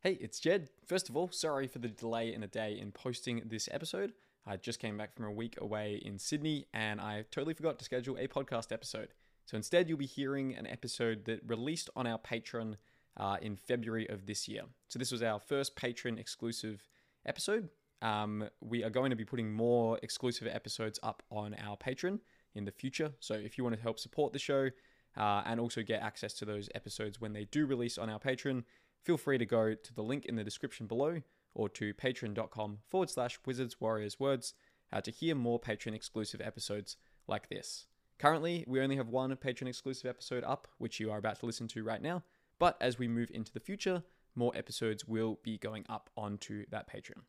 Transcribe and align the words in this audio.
Hey, 0.00 0.12
it's 0.20 0.38
Jed. 0.38 0.70
First 0.86 1.08
of 1.08 1.16
all, 1.16 1.28
sorry 1.32 1.66
for 1.66 1.80
the 1.80 1.88
delay 1.88 2.32
in 2.32 2.44
a 2.44 2.46
day 2.46 2.78
in 2.80 2.92
posting 2.92 3.42
this 3.44 3.68
episode. 3.72 4.12
I 4.46 4.56
just 4.56 4.78
came 4.78 4.96
back 4.96 5.16
from 5.16 5.24
a 5.24 5.32
week 5.32 5.56
away 5.60 6.00
in 6.04 6.20
Sydney 6.20 6.66
and 6.72 7.00
I 7.00 7.24
totally 7.32 7.52
forgot 7.52 7.80
to 7.80 7.84
schedule 7.84 8.16
a 8.16 8.28
podcast 8.28 8.70
episode. 8.70 9.08
So 9.44 9.56
instead, 9.56 9.88
you'll 9.88 9.98
be 9.98 10.06
hearing 10.06 10.54
an 10.54 10.68
episode 10.68 11.24
that 11.24 11.40
released 11.44 11.90
on 11.96 12.06
our 12.06 12.18
Patreon 12.18 12.76
uh, 13.16 13.38
in 13.42 13.56
February 13.56 14.08
of 14.08 14.26
this 14.26 14.46
year. 14.46 14.62
So 14.86 15.00
this 15.00 15.10
was 15.10 15.20
our 15.20 15.40
first 15.40 15.74
Patreon 15.74 16.16
exclusive 16.20 16.86
episode. 17.26 17.68
Um, 18.00 18.48
we 18.60 18.84
are 18.84 18.90
going 18.90 19.10
to 19.10 19.16
be 19.16 19.24
putting 19.24 19.52
more 19.52 19.98
exclusive 20.04 20.46
episodes 20.46 21.00
up 21.02 21.24
on 21.28 21.56
our 21.60 21.76
Patreon 21.76 22.20
in 22.54 22.64
the 22.64 22.70
future. 22.70 23.10
So 23.18 23.34
if 23.34 23.58
you 23.58 23.64
want 23.64 23.74
to 23.74 23.82
help 23.82 23.98
support 23.98 24.32
the 24.32 24.38
show 24.38 24.68
uh, 25.16 25.42
and 25.44 25.58
also 25.58 25.82
get 25.82 26.02
access 26.02 26.34
to 26.34 26.44
those 26.44 26.68
episodes 26.76 27.20
when 27.20 27.32
they 27.32 27.46
do 27.46 27.66
release 27.66 27.98
on 27.98 28.08
our 28.08 28.20
Patreon, 28.20 28.62
feel 29.02 29.16
free 29.16 29.38
to 29.38 29.46
go 29.46 29.74
to 29.74 29.94
the 29.94 30.02
link 30.02 30.26
in 30.26 30.36
the 30.36 30.44
description 30.44 30.86
below 30.86 31.22
or 31.54 31.68
to 31.68 31.94
patreon.com 31.94 32.78
forward 32.88 33.10
slash 33.10 33.38
wizards 33.44 33.80
warriors 33.80 34.20
words 34.20 34.54
uh, 34.92 35.00
to 35.00 35.10
hear 35.10 35.34
more 35.34 35.60
Patreon 35.60 35.94
exclusive 35.94 36.40
episodes 36.40 36.96
like 37.26 37.48
this. 37.48 37.86
Currently, 38.18 38.64
we 38.66 38.80
only 38.80 38.96
have 38.96 39.08
one 39.08 39.34
Patreon 39.36 39.68
exclusive 39.68 40.08
episode 40.08 40.44
up, 40.44 40.66
which 40.78 40.98
you 40.98 41.10
are 41.10 41.18
about 41.18 41.38
to 41.40 41.46
listen 41.46 41.68
to 41.68 41.84
right 41.84 42.02
now. 42.02 42.24
But 42.58 42.76
as 42.80 42.98
we 42.98 43.06
move 43.06 43.30
into 43.32 43.52
the 43.52 43.60
future, 43.60 44.02
more 44.34 44.52
episodes 44.56 45.06
will 45.06 45.38
be 45.42 45.58
going 45.58 45.84
up 45.88 46.10
onto 46.16 46.64
that 46.70 46.90
Patreon. 46.92 47.22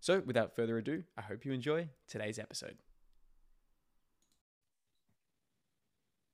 So, 0.00 0.22
without 0.24 0.54
further 0.54 0.78
ado, 0.78 1.04
I 1.16 1.22
hope 1.22 1.44
you 1.44 1.52
enjoy 1.52 1.88
today's 2.06 2.38
episode. 2.38 2.76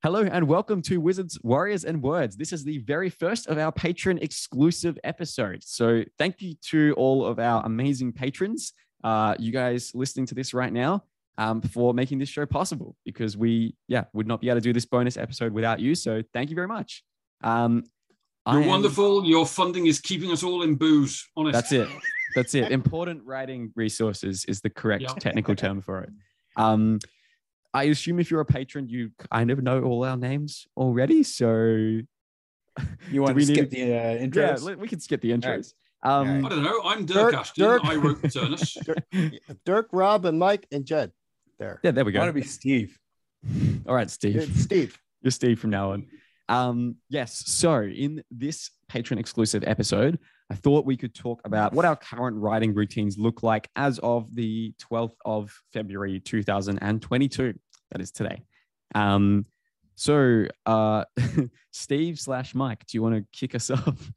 Hello 0.03 0.23
and 0.25 0.49
welcome 0.49 0.83
to 0.83 1.01
Wizards, 1.01 1.39
Warriors, 1.45 1.85
and 1.85 2.03
Words. 2.03 2.37
This 2.37 2.53
is 2.53 2.65
the 2.65 2.79
very 2.79 3.09
first 3.09 3.47
of 3.47 3.57
our 3.57 3.71
Patreon 3.71 4.21
exclusive 4.21 4.99
episodes. 5.05 5.69
So, 5.69 6.03
thank 6.19 6.43
you 6.43 6.55
to 6.71 6.93
all 6.97 7.25
of 7.25 7.39
our 7.39 7.65
amazing 7.65 8.13
patrons, 8.13 8.73
uh, 9.05 9.37
you 9.39 9.53
guys 9.53 9.93
listening 9.95 10.27
to 10.27 10.35
this 10.35 10.53
right 10.55 10.73
now, 10.73 11.05
um, 11.39 11.61
for 11.61 11.95
making 11.95 12.19
this 12.19 12.29
show 12.29 12.45
possible 12.47 12.97
because 13.05 13.37
we, 13.37 13.77
yeah, 13.87 14.05
would 14.13 14.27
not 14.27 14.41
be 14.41 14.49
able 14.49 14.57
to 14.57 14.61
do 14.61 14.73
this 14.73 14.87
bonus 14.87 15.17
episode 15.17 15.53
without 15.53 15.79
you. 15.79 15.95
So, 15.95 16.21
thank 16.35 16.51
you 16.51 16.57
very 16.57 16.69
much. 16.69 17.05
Um, 17.45 17.85
You're 18.51 18.63
am- 18.63 18.67
wonderful. 18.69 19.25
Your 19.25 19.47
funding 19.47 19.87
is 19.87 20.01
keeping 20.01 20.33
us 20.33 20.43
all 20.43 20.63
in 20.65 20.75
booze. 20.75 21.29
Honest. 21.37 21.53
That's 21.53 21.71
it. 21.71 21.89
That's 22.35 22.55
it. 22.57 22.73
Important 22.81 23.23
writing 23.25 23.73
resources 23.77 24.45
is 24.47 24.61
the 24.63 24.71
correct 24.71 25.03
Yep. 25.03 25.19
technical 25.21 25.55
term 25.55 25.81
for 25.81 26.01
it. 26.01 26.11
Um, 26.57 26.99
I 27.75 27.85
assume 27.85 28.19
if 28.21 28.31
you're 28.31 28.41
a 28.41 28.45
patron, 28.47 28.89
you 28.89 29.11
kind 29.33 29.51
of 29.51 29.63
know 29.63 29.83
all 29.83 30.05
our 30.05 30.17
names 30.17 30.67
already. 30.77 31.23
So 31.23 31.47
You 33.11 33.23
want 33.23 33.35
we 33.37 33.45
to 33.47 33.53
skip 33.55 33.71
to- 33.71 33.77
the 33.77 33.83
uh, 33.83 33.87
yeah, 33.87 34.19
intros? 34.27 34.63
let- 34.63 34.79
we 34.79 34.89
can 34.89 35.01
skip 35.01 35.21
the 35.21 35.31
intros. 35.31 35.73
right. 36.05 36.11
Um, 36.11 36.45
I 36.45 36.49
don't 36.49 36.63
know. 36.65 36.81
I'm 36.85 37.07
Dirk, 37.07 37.31
Dirk- 37.31 37.35
Ashton. 37.41 37.65
Dirk. 37.65 37.85
I 37.85 37.95
wrote 37.95 38.23
Turnus. 38.23 38.77
Dirk, 39.65 39.89
Rob, 39.93 40.25
and 40.27 40.37
Mike 40.39 40.67
and 40.73 40.85
Jed. 40.85 41.13
There. 41.59 41.79
yeah, 41.85 41.93
there 41.93 42.05
we 42.05 42.17
I 42.17 42.21
want 42.21 42.31
to 42.31 42.33
be 42.33 42.43
Steve. 42.43 42.99
All 43.87 43.95
right, 43.95 44.11
Steve. 44.11 44.37
It's 44.37 44.63
Steve. 44.63 44.99
You're 45.23 45.31
Steve 45.31 45.61
from 45.61 45.71
now 45.71 45.93
on. 45.93 46.07
Um, 46.49 46.97
yes. 47.09 47.45
So 47.47 47.83
in 47.83 48.25
this 48.33 48.71
patron 48.89 49.19
exclusive 49.21 49.63
episode, 49.65 50.19
I 50.51 50.55
thought 50.57 50.85
we 50.85 50.97
could 50.97 51.15
talk 51.15 51.41
about 51.45 51.73
what 51.73 51.85
our 51.85 51.95
current 51.95 52.37
writing 52.37 52.75
routines 52.75 53.17
look 53.17 53.45
like 53.45 53.69
as 53.77 54.01
of 54.01 54.35
the 54.35 54.75
12th 54.91 55.15
of 55.25 55.57
February 55.73 56.19
2022. 56.19 57.55
That 57.93 58.01
is 58.01 58.11
today. 58.11 58.43
Um, 58.95 59.47
so 59.95 60.47
uh, 60.65 61.05
Steve 61.73 62.19
slash 62.19 62.55
Mike, 62.55 62.87
do 62.87 62.97
you 62.97 63.03
want 63.03 63.17
to 63.17 63.25
kick 63.39 63.55
us 63.55 63.71
off? 63.71 64.11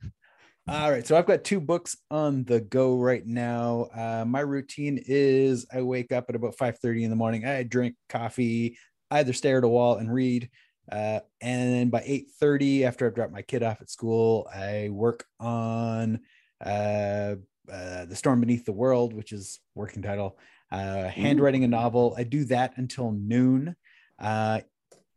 All 0.68 0.90
right. 0.90 1.06
So 1.06 1.16
I've 1.16 1.28
got 1.28 1.44
two 1.44 1.60
books 1.60 1.98
on 2.10 2.44
the 2.46 2.62
go 2.62 2.98
right 2.98 3.26
now. 3.26 3.90
Uh, 3.96 4.26
my 4.26 4.40
routine 4.40 5.00
is 5.06 5.68
I 5.72 5.82
wake 5.82 6.12
up 6.12 6.26
at 6.30 6.36
about 6.36 6.58
5:30 6.58 7.04
in 7.04 7.10
the 7.10 7.16
morning. 7.16 7.46
I 7.46 7.62
drink 7.64 7.96
coffee, 8.10 8.78
either 9.12 9.34
stare 9.34 9.60
at 9.60 9.64
a 9.64 9.68
wall 9.68 9.98
and 9.98 10.12
read. 10.12 10.50
Uh, 10.92 11.20
and 11.42 11.74
then 11.74 11.90
by 11.90 12.02
8:30, 12.02 12.84
after 12.84 13.06
I've 13.06 13.14
dropped 13.14 13.34
my 13.34 13.42
kid 13.42 13.62
off 13.62 13.82
at 13.82 13.92
school, 13.92 14.48
I 14.54 14.90
work 14.90 15.26
on 15.40 16.22
uh, 16.66 17.36
uh, 17.72 18.06
The 18.06 18.16
Storm 18.16 18.40
Beneath 18.40 18.66
the 18.66 18.72
World, 18.72 19.14
which 19.14 19.34
is 19.34 19.60
working 19.76 20.02
title. 20.02 20.40
Uh, 20.76 21.10
handwriting 21.10 21.64
a 21.64 21.68
novel. 21.68 22.14
I 22.18 22.24
do 22.24 22.44
that 22.46 22.74
until 22.78 23.12
noon. 23.12 23.76
Uh, 24.20 24.60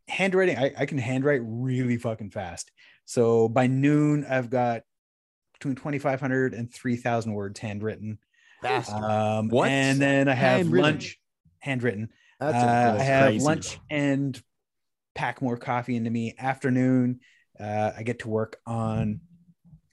handwriting, 0.07 0.57
I, 0.57 0.71
I 0.77 0.85
can 0.85 0.97
handwrite 0.97 1.41
really 1.43 1.97
fucking 1.97 2.31
fast. 2.31 2.71
So 3.05 3.49
by 3.49 3.67
noon, 3.67 4.25
I've 4.29 4.49
got 4.49 4.83
between 5.53 5.75
2,500 5.75 6.53
and 6.53 6.73
3,000 6.73 7.33
words 7.33 7.59
handwritten. 7.59 8.19
Um, 9.03 9.49
What? 9.49 9.69
And 9.69 9.99
then 9.99 10.27
I 10.29 10.33
have 10.33 10.57
Handwritten? 10.59 10.91
lunch, 10.93 11.19
handwritten. 11.59 12.09
That's 12.39 12.55
Uh, 12.55 12.67
I 12.67 12.95
a 12.95 13.03
have 13.03 13.25
crazy. 13.25 13.45
lunch 13.45 13.79
and 13.89 14.41
pack 15.15 15.41
more 15.41 15.57
coffee 15.57 15.95
into 15.97 16.09
me. 16.09 16.35
Afternoon, 16.37 17.19
uh, 17.59 17.91
I 17.97 18.03
get 18.03 18.19
to 18.19 18.29
work 18.29 18.61
on 18.65 19.19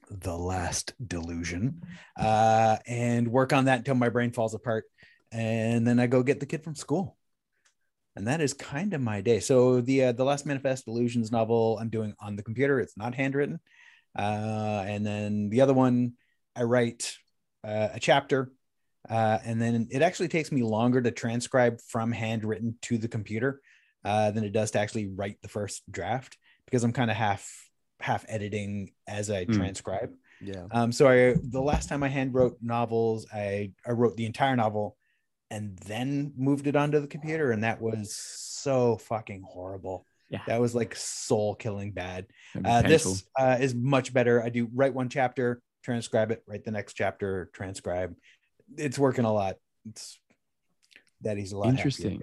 the 0.09 0.37
last 0.37 0.93
delusion 1.05 1.81
uh, 2.17 2.77
and 2.87 3.27
work 3.27 3.51
on 3.51 3.65
that 3.65 3.79
until 3.79 3.95
my 3.95 4.07
brain 4.07 4.31
falls 4.31 4.53
apart. 4.53 4.85
And 5.31 5.85
then 5.85 5.99
I 5.99 6.07
go 6.07 6.23
get 6.23 6.39
the 6.39 6.45
kid 6.45 6.63
from 6.63 6.75
school. 6.75 7.17
And 8.15 8.27
that 8.27 8.41
is 8.41 8.53
kind 8.53 8.93
of 8.93 9.01
my 9.01 9.21
day. 9.21 9.39
So 9.39 9.81
the 9.81 10.05
uh, 10.05 10.11
the 10.11 10.23
last 10.23 10.45
manifest 10.45 10.87
illusions 10.87 11.31
novel 11.31 11.77
I'm 11.79 11.89
doing 11.89 12.13
on 12.19 12.35
the 12.35 12.43
computer. 12.43 12.79
It's 12.79 12.97
not 12.97 13.13
handwritten. 13.13 13.59
Uh, 14.17 14.83
and 14.87 15.05
then 15.05 15.49
the 15.49 15.61
other 15.61 15.73
one, 15.73 16.13
I 16.55 16.63
write 16.63 17.15
uh, 17.63 17.89
a 17.93 17.99
chapter 17.99 18.51
uh, 19.09 19.37
and 19.45 19.61
then 19.61 19.87
it 19.91 20.01
actually 20.01 20.27
takes 20.27 20.51
me 20.51 20.63
longer 20.63 21.01
to 21.01 21.11
transcribe 21.11 21.79
from 21.81 22.11
handwritten 22.11 22.77
to 22.81 22.97
the 22.97 23.07
computer 23.07 23.61
uh, 24.03 24.31
than 24.31 24.43
it 24.43 24.51
does 24.51 24.71
to 24.71 24.79
actually 24.79 25.07
write 25.07 25.37
the 25.41 25.47
first 25.47 25.83
draft 25.89 26.37
because 26.65 26.83
I'm 26.83 26.93
kind 26.93 27.09
of 27.09 27.17
half 27.17 27.69
half 27.99 28.25
editing 28.27 28.91
as 29.07 29.29
I 29.29 29.45
Hmm. 29.45 29.53
transcribe. 29.53 30.13
yeah. 30.41 30.65
Um, 30.71 30.91
so 30.91 31.07
I 31.07 31.35
the 31.41 31.61
last 31.61 31.89
time 31.89 32.03
I 32.03 32.09
hand 32.09 32.33
wrote 32.33 32.57
novels, 32.61 33.25
I 33.33 33.71
I 33.85 33.91
wrote 33.91 34.17
the 34.17 34.25
entire 34.25 34.55
novel 34.55 34.96
and 35.49 35.77
then 35.79 36.33
moved 36.35 36.67
it 36.67 36.75
onto 36.75 36.99
the 36.99 37.07
computer, 37.07 37.51
and 37.51 37.63
that 37.63 37.81
was 37.81 38.15
so 38.15 38.97
fucking 38.97 39.43
horrible. 39.47 40.05
Yeah. 40.29 40.41
That 40.47 40.59
was 40.59 40.75
like 40.75 40.95
soul 40.95 41.55
killing 41.55 41.91
bad. 41.91 42.27
Uh, 42.63 42.81
this 42.81 43.23
uh, 43.39 43.57
is 43.59 43.73
much 43.73 44.13
better. 44.13 44.43
I 44.43 44.49
do 44.49 44.69
write 44.73 44.93
one 44.93 45.07
chapter, 45.07 45.61
transcribe 45.83 46.31
it, 46.31 46.43
write 46.47 46.65
the 46.65 46.71
next 46.71 46.93
chapter, 46.93 47.49
transcribe. 47.53 48.13
It's 48.77 48.99
working 48.99 49.23
a 49.23 49.31
lot. 49.31 49.55
It's 49.87 50.19
that 51.21 51.37
he's 51.37 51.53
a 51.53 51.57
lot 51.57 51.69
Interesting. 51.69 52.21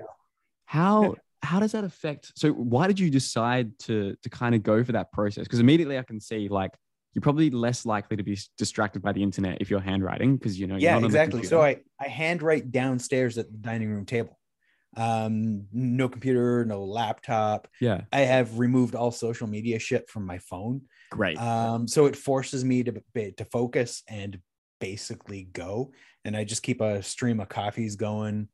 How 0.67 1.15
how 1.43 1.61
does 1.61 1.73
that 1.73 1.85
affect? 1.85 2.33
So 2.37 2.53
why 2.53 2.87
did 2.87 2.99
you 2.99 3.11
decide 3.11 3.79
to 3.81 4.17
to 4.23 4.29
kind 4.29 4.55
of 4.55 4.63
go 4.63 4.85
for 4.85 4.93
that 4.93 5.11
process? 5.13 5.45
Because 5.45 5.61
immediately 5.61 5.99
I 5.99 6.03
can 6.03 6.21
see 6.21 6.49
like 6.49 6.73
you're 7.15 7.23
probably 7.23 7.51
less 7.51 7.87
likely 7.87 8.17
to 8.17 8.23
be 8.23 8.39
distracted 8.59 9.01
by 9.03 9.13
the 9.13 9.23
internet 9.23 9.59
if 9.61 9.71
you're 9.71 9.81
handwriting 9.81 10.37
because 10.37 10.59
you 10.59 10.67
know 10.67 10.75
you're 10.75 10.83
yeah 10.83 10.91
not 10.93 10.97
on 10.97 11.03
the 11.03 11.07
exactly. 11.07 11.45
So 11.45 11.63
i 11.63 11.81
i 12.01 12.09
handwrite 12.09 12.73
downstairs 12.73 13.39
at 13.39 13.51
the 13.51 13.59
dining 13.59 13.91
room 13.91 14.05
table. 14.05 14.39
Um 14.97 15.67
no 15.73 16.09
computer 16.09 16.65
no 16.65 16.85
laptop. 16.85 17.69
Yeah. 17.81 18.03
I 18.13 18.21
have 18.21 18.59
removed 18.59 18.95
all 18.95 19.11
social 19.11 19.47
media 19.47 19.79
shit 19.79 20.09
from 20.09 20.27
my 20.27 20.39
phone. 20.39 20.83
Great. 21.11 21.39
Um 21.39 21.87
so 21.89 22.07
it 22.07 22.17
forces 22.17 22.65
me 22.65 22.83
to 22.83 23.01
to 23.15 23.45
focus 23.45 24.03
and 24.09 24.41
basically 24.81 25.45
go. 25.45 25.93
And 26.25 26.37
i 26.37 26.45
just 26.45 26.63
keep 26.63 26.81
a 26.81 27.03
stream 27.03 27.41
of 27.41 27.49
coffees 27.49 27.97
going 27.97 28.49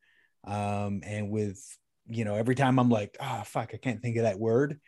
um 0.47 1.03
and 1.05 1.31
with 1.31 1.63
you 2.09 2.25
know 2.25 2.35
every 2.35 2.55
time 2.55 2.79
i'm 2.79 2.89
like 2.89 3.17
ah 3.21 3.43
fuck 3.45 3.71
i 3.75 3.77
can't 3.77 4.03
think 4.03 4.17
of 4.17 4.25
that 4.25 4.39
word 4.39 4.81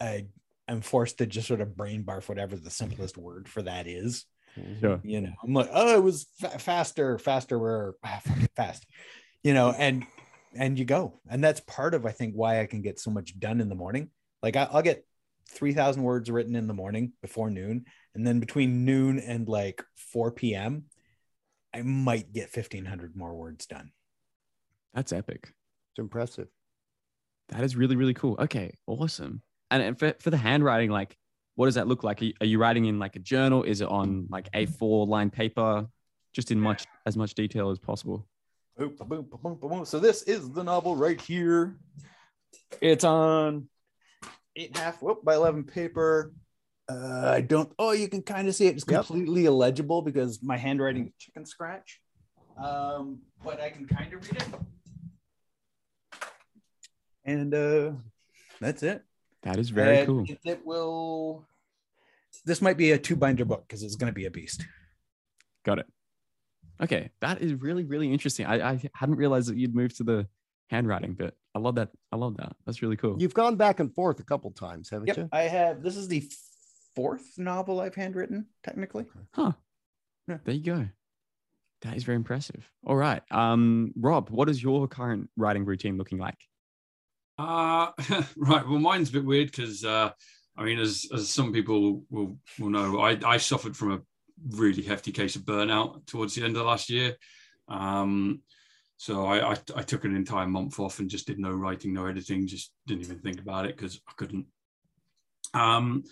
i 0.00 0.26
i'm 0.68 0.80
forced 0.80 1.18
to 1.18 1.26
just 1.26 1.48
sort 1.48 1.60
of 1.60 1.76
brain 1.76 2.04
barf 2.04 2.28
whatever 2.28 2.56
the 2.56 2.70
simplest 2.70 3.16
word 3.16 3.48
for 3.48 3.62
that 3.62 3.86
is 3.86 4.24
sure 4.80 5.00
you 5.02 5.20
know 5.20 5.32
i'm 5.42 5.52
like 5.52 5.68
oh 5.72 5.96
it 5.96 6.02
was 6.02 6.26
fa- 6.40 6.58
faster 6.58 7.18
faster 7.18 7.58
where 7.58 7.94
ah, 8.04 8.20
fucking 8.24 8.48
fast 8.56 8.86
you 9.42 9.52
know 9.52 9.70
and 9.70 10.06
and 10.58 10.78
you 10.78 10.84
go. 10.84 11.20
And 11.28 11.42
that's 11.42 11.60
part 11.60 11.94
of 11.94 12.06
I 12.06 12.12
think 12.12 12.34
why 12.34 12.60
I 12.60 12.66
can 12.66 12.82
get 12.82 12.98
so 12.98 13.10
much 13.10 13.38
done 13.38 13.60
in 13.60 13.68
the 13.68 13.74
morning. 13.74 14.10
Like 14.42 14.56
I, 14.56 14.68
I'll 14.70 14.82
get 14.82 15.04
three 15.48 15.72
thousand 15.72 16.02
words 16.02 16.30
written 16.30 16.56
in 16.56 16.66
the 16.66 16.74
morning 16.74 17.12
before 17.22 17.50
noon, 17.50 17.84
and 18.14 18.26
then 18.26 18.40
between 18.40 18.84
noon 18.84 19.18
and 19.18 19.48
like 19.48 19.82
four 19.96 20.30
p.m., 20.30 20.84
I 21.74 21.82
might 21.82 22.32
get 22.32 22.50
fifteen 22.50 22.84
hundred 22.84 23.16
more 23.16 23.34
words 23.34 23.66
done. 23.66 23.92
That's 24.94 25.12
epic. 25.12 25.52
It's 25.92 25.98
impressive. 25.98 26.48
That 27.48 27.62
is 27.62 27.76
really, 27.76 27.96
really 27.96 28.14
cool. 28.14 28.36
Okay, 28.40 28.74
awesome. 28.86 29.42
And, 29.70 29.82
and 29.82 29.98
for, 29.98 30.14
for 30.20 30.30
the 30.30 30.36
handwriting, 30.36 30.90
like, 30.90 31.16
what 31.56 31.66
does 31.66 31.74
that 31.76 31.88
look 31.88 32.04
like? 32.04 32.20
Are 32.22 32.26
you, 32.26 32.34
are 32.40 32.46
you 32.46 32.58
writing 32.58 32.84
in 32.84 32.98
like 32.98 33.16
a 33.16 33.18
journal? 33.18 33.62
Is 33.62 33.80
it 33.80 33.88
on 33.88 34.26
like 34.30 34.50
A4 34.52 35.08
line 35.08 35.30
paper? 35.30 35.86
Just 36.32 36.50
in 36.50 36.60
much 36.60 36.84
as 37.06 37.16
much 37.16 37.34
detail 37.34 37.70
as 37.70 37.78
possible. 37.78 38.26
So 38.78 39.98
this 39.98 40.22
is 40.24 40.50
the 40.50 40.62
novel 40.62 40.94
right 40.94 41.18
here. 41.18 41.78
It's 42.82 43.04
on 43.04 43.68
eight 44.54 44.68
and 44.68 44.76
a 44.76 44.80
half 44.80 45.00
whoop, 45.00 45.24
by 45.24 45.34
11 45.34 45.64
paper. 45.64 46.34
Uh, 46.90 47.30
I 47.34 47.40
don't, 47.40 47.72
oh, 47.78 47.92
you 47.92 48.08
can 48.08 48.20
kind 48.22 48.48
of 48.48 48.54
see 48.54 48.66
it. 48.66 48.76
It's 48.76 48.84
Yep. 48.86 49.06
completely 49.06 49.46
illegible 49.46 50.02
because 50.02 50.42
my 50.42 50.58
handwriting 50.58 51.06
is 51.06 51.12
chicken 51.18 51.46
scratch. 51.46 52.00
Um, 52.62 53.20
but 53.42 53.60
I 53.60 53.70
can 53.70 53.86
kind 53.86 54.12
of 54.12 54.22
read 54.22 54.42
it. 54.42 54.48
And 57.24 57.54
uh, 57.54 57.92
that's 58.60 58.82
it. 58.82 59.02
That 59.42 59.58
is 59.58 59.70
very 59.70 59.98
And 59.98 60.06
cool. 60.06 60.24
It, 60.28 60.38
it 60.44 60.66
will, 60.66 61.46
this 62.44 62.60
might 62.60 62.76
be 62.76 62.92
a 62.92 62.98
two 62.98 63.16
binder 63.16 63.44
book 63.44 63.64
because 63.66 63.82
it's 63.82 63.96
going 63.96 64.10
to 64.12 64.14
be 64.14 64.26
a 64.26 64.30
beast. 64.30 64.66
Got 65.64 65.78
it. 65.80 65.86
Okay, 66.82 67.10
that 67.20 67.40
is 67.40 67.54
really, 67.54 67.84
really 67.84 68.12
interesting. 68.12 68.46
I, 68.46 68.72
I 68.72 68.80
hadn't 68.94 69.16
realized 69.16 69.48
that 69.48 69.56
you'd 69.56 69.74
moved 69.74 69.96
to 69.98 70.04
the 70.04 70.26
handwriting, 70.68 71.14
but 71.14 71.34
I 71.54 71.58
love 71.58 71.76
that. 71.76 71.90
I 72.12 72.16
love 72.16 72.36
that. 72.36 72.54
That's 72.66 72.82
really 72.82 72.96
cool. 72.96 73.16
You've 73.18 73.34
gone 73.34 73.56
back 73.56 73.80
and 73.80 73.94
forth 73.94 74.20
a 74.20 74.24
couple 74.24 74.50
times, 74.50 74.90
haven't 74.90 75.08
Yep, 75.08 75.16
you? 75.16 75.28
I 75.32 75.42
have. 75.42 75.82
This 75.82 75.96
is 75.96 76.08
the 76.08 76.28
fourth 76.94 77.38
novel 77.38 77.80
I've 77.80 77.94
handwritten, 77.94 78.46
technically. 78.62 79.06
Huh. 79.32 79.52
Yeah. 80.28 80.38
There 80.44 80.54
you 80.54 80.62
go. 80.62 80.88
That 81.82 81.96
is 81.96 82.04
very 82.04 82.16
impressive. 82.16 82.68
All 82.84 82.96
right. 82.96 83.22
Um, 83.30 83.92
Rob, 83.96 84.28
what 84.30 84.48
is 84.48 84.62
your 84.62 84.88
current 84.88 85.30
writing 85.36 85.64
routine 85.64 85.96
looking 85.98 86.18
like? 86.18 86.38
Uh, 87.38 87.92
right. 88.36 88.66
Well, 88.66 88.78
mine's 88.78 89.10
a 89.10 89.12
bit 89.12 89.24
weird 89.24 89.50
because, 89.50 89.84
uh, 89.84 90.10
I 90.56 90.64
mean, 90.64 90.78
as 90.78 91.06
as 91.12 91.28
some 91.28 91.52
people 91.52 92.02
will 92.10 92.38
will 92.58 92.70
know, 92.70 93.00
I 93.00 93.18
I 93.24 93.36
suffered 93.36 93.76
from 93.76 93.92
a 93.92 94.00
really 94.56 94.82
hefty 94.82 95.12
case 95.12 95.36
of 95.36 95.42
burnout 95.42 96.06
towards 96.06 96.34
the 96.34 96.44
end 96.44 96.56
of 96.56 96.66
last 96.66 96.90
year. 96.90 97.16
Um, 97.68 98.40
so 98.96 99.26
I, 99.26 99.52
I 99.52 99.56
I 99.74 99.82
took 99.82 100.04
an 100.04 100.16
entire 100.16 100.46
month 100.46 100.80
off 100.80 100.98
and 100.98 101.10
just 101.10 101.26
did 101.26 101.38
no 101.38 101.52
writing, 101.52 101.92
no 101.92 102.06
editing, 102.06 102.46
just 102.46 102.72
didn't 102.86 103.04
even 103.04 103.18
think 103.18 103.40
about 103.40 103.66
it 103.66 103.76
because 103.76 104.00
I 104.08 104.12
couldn't. 104.16 104.46
Um, 105.52 106.04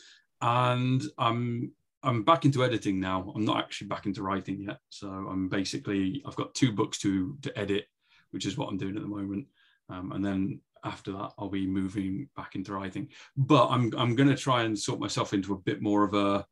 and 0.43 1.03
I'm 1.17 1.73
I'm 2.03 2.23
back 2.23 2.44
into 2.44 2.62
editing 2.65 3.00
now. 3.00 3.32
I'm 3.35 3.47
not 3.47 3.59
actually 3.59 3.87
back 3.87 4.05
into 4.05 4.23
writing 4.23 4.61
yet. 4.61 4.79
So 4.91 5.09
I'm 5.09 5.49
basically 5.49 6.23
I've 6.27 6.37
got 6.37 6.55
two 6.55 6.73
books 6.73 6.99
to 6.99 7.38
to 7.43 7.59
edit, 7.59 7.87
which 8.31 8.44
is 8.44 8.59
what 8.59 8.69
I'm 8.69 8.77
doing 8.77 8.97
at 8.97 9.03
the 9.03 9.09
moment. 9.09 9.47
Um, 9.88 10.12
and 10.12 10.25
then 10.25 10.61
after 10.85 11.13
that, 11.13 11.33
I'll 11.39 11.49
be 11.49 11.67
moving 11.67 12.29
back 12.37 12.55
into 12.55 12.73
writing. 12.73 13.09
But 13.37 13.69
I'm 13.69 13.93
I'm 13.97 14.15
going 14.15 14.29
to 14.29 14.37
try 14.37 14.63
and 14.63 14.79
sort 14.79 15.01
myself 15.01 15.33
into 15.33 15.55
a 15.55 15.59
bit 15.59 15.83
more 15.83 16.05
of 16.05 16.15
a 16.15 16.47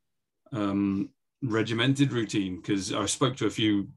um, 0.52 1.10
regimented 1.42 2.12
routine 2.12 2.56
because 2.56 2.92
I 2.92 3.06
spoke 3.06 3.36
to 3.36 3.46
a 3.46 3.50
few 3.50 3.88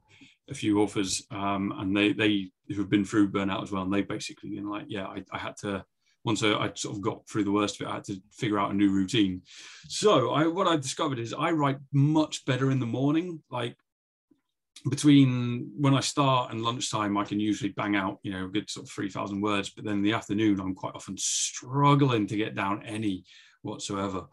a 0.50 0.54
few 0.54 0.82
authors 0.82 1.26
um, 1.32 1.74
and 1.78 1.96
they 1.96 2.14
they 2.14 2.52
who've 2.70 2.90
been 2.90 3.06
through 3.06 3.32
burnout 3.32 3.64
as 3.64 3.72
well, 3.72 3.84
and 3.84 3.94
they 3.94 4.02
basically 4.02 4.50
been 4.50 4.70
like, 4.70 4.86
yeah, 4.88 5.06
I, 5.06 5.24
I 5.32 5.38
had 5.38 5.58
to 5.58 5.86
once 6.24 6.44
I, 6.44 6.54
I 6.54 6.72
sort 6.74 6.96
of 6.96 7.02
got 7.02 7.28
through 7.30 7.44
the 7.44 7.52
worst 7.52 7.80
of 7.80 7.88
it, 7.88 7.90
I 7.92 7.96
had 7.96 8.04
to 8.06 8.20
figure 8.32 8.60
out 8.60 8.72
a 8.72 8.76
new 8.76 8.92
routine. 8.92 9.44
So 9.88 10.32
I 10.32 10.48
what 10.48 10.68
I 10.68 10.76
discovered 10.76 11.20
is 11.20 11.34
I 11.34 11.52
write 11.52 11.78
much 11.94 12.46
better 12.46 12.72
in 12.72 12.80
the 12.80 12.86
morning, 12.86 13.42
like 13.50 13.78
between 14.90 15.72
when 15.78 15.96
I 15.96 16.00
start 16.00 16.52
and 16.52 16.62
lunchtime, 16.62 17.18
I 17.18 17.24
can 17.24 17.40
usually 17.40 17.72
bang 17.72 17.96
out, 17.96 18.20
you 18.24 18.32
know, 18.32 18.46
a 18.46 18.50
good 18.50 18.70
sort 18.70 18.86
of 18.86 18.92
3,000 18.92 19.42
words. 19.42 19.70
But 19.70 19.86
then 19.86 19.96
in 19.96 20.04
the 20.04 20.14
afternoon, 20.14 20.60
I'm 20.60 20.76
quite 20.76 20.94
often 20.94 21.18
struggling 21.18 22.28
to 22.28 22.38
get 22.38 22.56
down 22.56 22.86
any 22.86 23.24
whatsoever. 23.64 24.26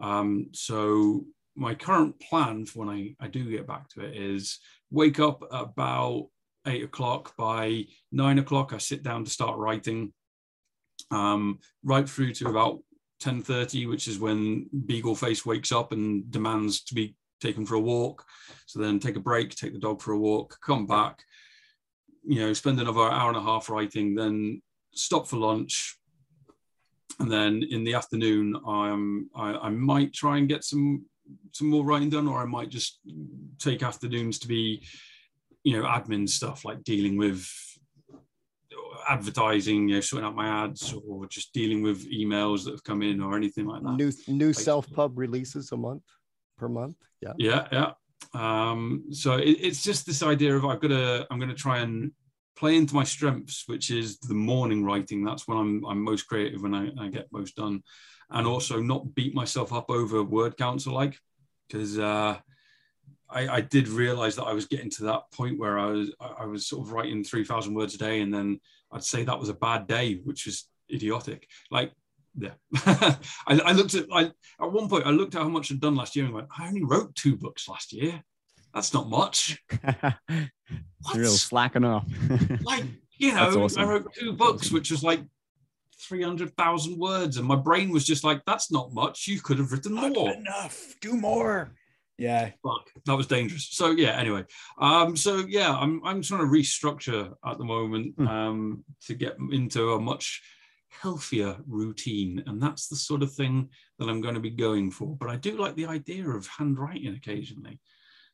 Um, 0.00 0.50
so 0.52 1.24
my 1.56 1.74
current 1.74 2.20
plan 2.20 2.66
for 2.66 2.84
when 2.84 2.88
I, 2.88 3.24
I 3.24 3.28
do 3.28 3.50
get 3.50 3.66
back 3.66 3.88
to 3.90 4.02
it 4.02 4.16
is 4.16 4.60
wake 4.90 5.18
up 5.18 5.42
about 5.50 6.28
eight 6.66 6.84
o'clock. 6.84 7.34
By 7.36 7.86
nine 8.12 8.38
o'clock, 8.38 8.72
I 8.72 8.78
sit 8.78 9.02
down 9.02 9.24
to 9.24 9.30
start 9.30 9.58
writing, 9.58 10.12
um, 11.10 11.58
right 11.82 12.08
through 12.08 12.34
to 12.34 12.48
about 12.48 12.78
10.30, 13.22 13.88
which 13.88 14.06
is 14.06 14.18
when 14.20 14.68
Beagle 14.86 15.16
Face 15.16 15.44
wakes 15.44 15.72
up 15.72 15.90
and 15.90 16.30
demands 16.30 16.84
to 16.84 16.94
be 16.94 17.16
taken 17.40 17.66
for 17.66 17.74
a 17.74 17.80
walk. 17.80 18.24
So 18.66 18.80
then 18.80 18.98
take 18.98 19.16
a 19.16 19.20
break, 19.20 19.54
take 19.54 19.72
the 19.72 19.78
dog 19.78 20.00
for 20.02 20.12
a 20.12 20.18
walk, 20.18 20.58
come 20.64 20.86
back, 20.86 21.22
you 22.24 22.40
know, 22.40 22.52
spend 22.52 22.80
another 22.80 23.00
hour 23.00 23.28
and 23.28 23.38
a 23.38 23.42
half 23.42 23.70
writing, 23.70 24.14
then 24.14 24.62
stop 24.92 25.26
for 25.26 25.36
lunch. 25.36 25.96
And 27.18 27.30
then 27.30 27.62
in 27.70 27.84
the 27.84 27.94
afternoon, 27.94 28.56
I'm, 28.66 29.30
I, 29.34 29.52
I 29.54 29.68
might 29.70 30.12
try 30.12 30.38
and 30.38 30.48
get 30.48 30.64
some 30.64 31.06
some 31.50 31.68
more 31.68 31.84
writing 31.84 32.10
done, 32.10 32.28
or 32.28 32.40
I 32.40 32.44
might 32.44 32.68
just 32.68 33.00
take 33.58 33.82
afternoons 33.82 34.38
to 34.40 34.48
be, 34.48 34.86
you 35.64 35.76
know, 35.76 35.84
admin 35.84 36.28
stuff 36.28 36.64
like 36.64 36.84
dealing 36.84 37.16
with 37.16 37.48
advertising, 39.08 39.88
you 39.88 39.96
know, 39.96 40.00
sorting 40.00 40.26
out 40.26 40.36
my 40.36 40.64
ads, 40.64 40.94
or 41.06 41.26
just 41.26 41.52
dealing 41.52 41.82
with 41.82 42.08
emails 42.12 42.64
that 42.64 42.72
have 42.72 42.84
come 42.84 43.02
in, 43.02 43.20
or 43.20 43.36
anything 43.36 43.66
like 43.66 43.82
that. 43.82 43.96
New 43.96 44.12
new 44.28 44.48
Basically. 44.48 44.52
self 44.52 44.92
pub 44.92 45.18
releases 45.18 45.72
a 45.72 45.76
month 45.76 46.04
per 46.56 46.68
month. 46.68 46.96
Yeah. 47.20 47.32
yeah 47.38 47.66
yeah 47.72 47.90
um 48.34 49.04
so 49.10 49.34
it, 49.34 49.58
it's 49.60 49.82
just 49.82 50.06
this 50.06 50.22
idea 50.22 50.54
of 50.54 50.64
i've 50.64 50.80
got 50.80 50.88
to 50.88 51.26
i'm 51.30 51.38
going 51.38 51.50
to 51.50 51.54
try 51.54 51.78
and 51.78 52.12
play 52.56 52.76
into 52.76 52.94
my 52.94 53.04
strengths 53.04 53.64
which 53.66 53.90
is 53.90 54.18
the 54.18 54.34
morning 54.34 54.84
writing 54.84 55.24
that's 55.24 55.46
when 55.46 55.58
i'm 55.58 55.86
i'm 55.86 56.02
most 56.02 56.24
creative 56.24 56.62
when 56.62 56.74
i, 56.74 56.90
I 56.98 57.08
get 57.08 57.32
most 57.32 57.56
done 57.56 57.82
and 58.30 58.46
also 58.46 58.80
not 58.80 59.14
beat 59.14 59.34
myself 59.34 59.72
up 59.72 59.90
over 59.90 60.22
word 60.22 60.56
counts 60.56 60.86
alike 60.86 61.18
because 61.68 61.98
uh 61.98 62.36
I, 63.28 63.48
I 63.48 63.60
did 63.60 63.88
realize 63.88 64.36
that 64.36 64.44
I 64.44 64.52
was 64.52 64.66
getting 64.66 64.90
to 64.90 65.04
that 65.04 65.30
point 65.32 65.58
where 65.58 65.78
I 65.78 65.86
was 65.86 66.12
I 66.20 66.44
was 66.46 66.68
sort 66.68 66.86
of 66.86 66.92
writing 66.92 67.24
three 67.24 67.44
thousand 67.44 67.74
words 67.74 67.94
a 67.94 67.98
day, 67.98 68.20
and 68.20 68.32
then 68.32 68.60
I'd 68.92 69.04
say 69.04 69.24
that 69.24 69.38
was 69.38 69.48
a 69.48 69.54
bad 69.54 69.86
day, 69.86 70.20
which 70.24 70.46
was 70.46 70.68
idiotic. 70.92 71.48
Like, 71.70 71.92
yeah, 72.38 72.50
I, 73.46 73.60
I 73.64 73.72
looked 73.72 73.94
at 73.94 74.06
I 74.12 74.24
at 74.60 74.72
one 74.72 74.88
point 74.88 75.06
I 75.06 75.10
looked 75.10 75.34
at 75.34 75.42
how 75.42 75.48
much 75.48 75.70
I'd 75.72 75.80
done 75.80 75.96
last 75.96 76.16
year 76.16 76.24
and 76.26 76.34
went, 76.34 76.48
I 76.56 76.68
only 76.68 76.84
wrote 76.84 77.14
two 77.14 77.36
books 77.36 77.68
last 77.68 77.92
year. 77.92 78.22
That's 78.74 78.92
not 78.92 79.08
much. 79.08 79.58
Real 81.14 81.30
slacking 81.30 81.84
off. 81.84 82.04
Like, 82.62 82.84
you 83.18 83.32
know, 83.32 83.62
awesome. 83.64 83.82
I 83.82 83.86
wrote 83.86 84.12
two 84.12 84.32
books, 84.34 84.66
awesome. 84.66 84.74
which 84.74 84.90
was 84.90 85.02
like 85.02 85.20
300,000 86.02 86.98
words. 86.98 87.36
And 87.38 87.46
my 87.46 87.56
brain 87.56 87.90
was 87.90 88.04
just 88.04 88.24
like, 88.24 88.42
that's 88.46 88.70
not 88.70 88.92
much. 88.92 89.26
You 89.28 89.40
could 89.40 89.58
have 89.58 89.72
written 89.72 89.94
Not 89.94 90.12
more. 90.12 90.32
enough. 90.32 90.94
Do 91.00 91.14
more. 91.14 91.72
Yeah. 92.18 92.50
Fuck, 92.62 92.90
that 93.04 93.14
was 93.16 93.26
dangerous. 93.26 93.68
So 93.70 93.90
yeah, 93.92 94.18
anyway. 94.18 94.44
Um, 94.78 95.16
so 95.16 95.44
yeah, 95.48 95.74
I'm 95.74 96.02
I'm 96.04 96.22
trying 96.22 96.40
to 96.40 96.46
restructure 96.46 97.32
at 97.44 97.58
the 97.58 97.64
moment 97.64 98.14
Hmm. 98.16 98.26
um 98.28 98.84
to 99.06 99.14
get 99.14 99.36
into 99.52 99.92
a 99.92 100.00
much 100.00 100.42
healthier 100.88 101.56
routine. 101.66 102.42
And 102.46 102.60
that's 102.62 102.88
the 102.88 102.96
sort 102.96 103.22
of 103.22 103.32
thing 103.32 103.68
that 103.98 104.08
I'm 104.08 104.20
going 104.20 104.34
to 104.34 104.40
be 104.40 104.50
going 104.50 104.90
for. 104.90 105.16
But 105.16 105.30
I 105.30 105.36
do 105.36 105.56
like 105.56 105.74
the 105.76 105.86
idea 105.86 106.28
of 106.28 106.46
handwriting 106.46 107.14
occasionally. 107.14 107.80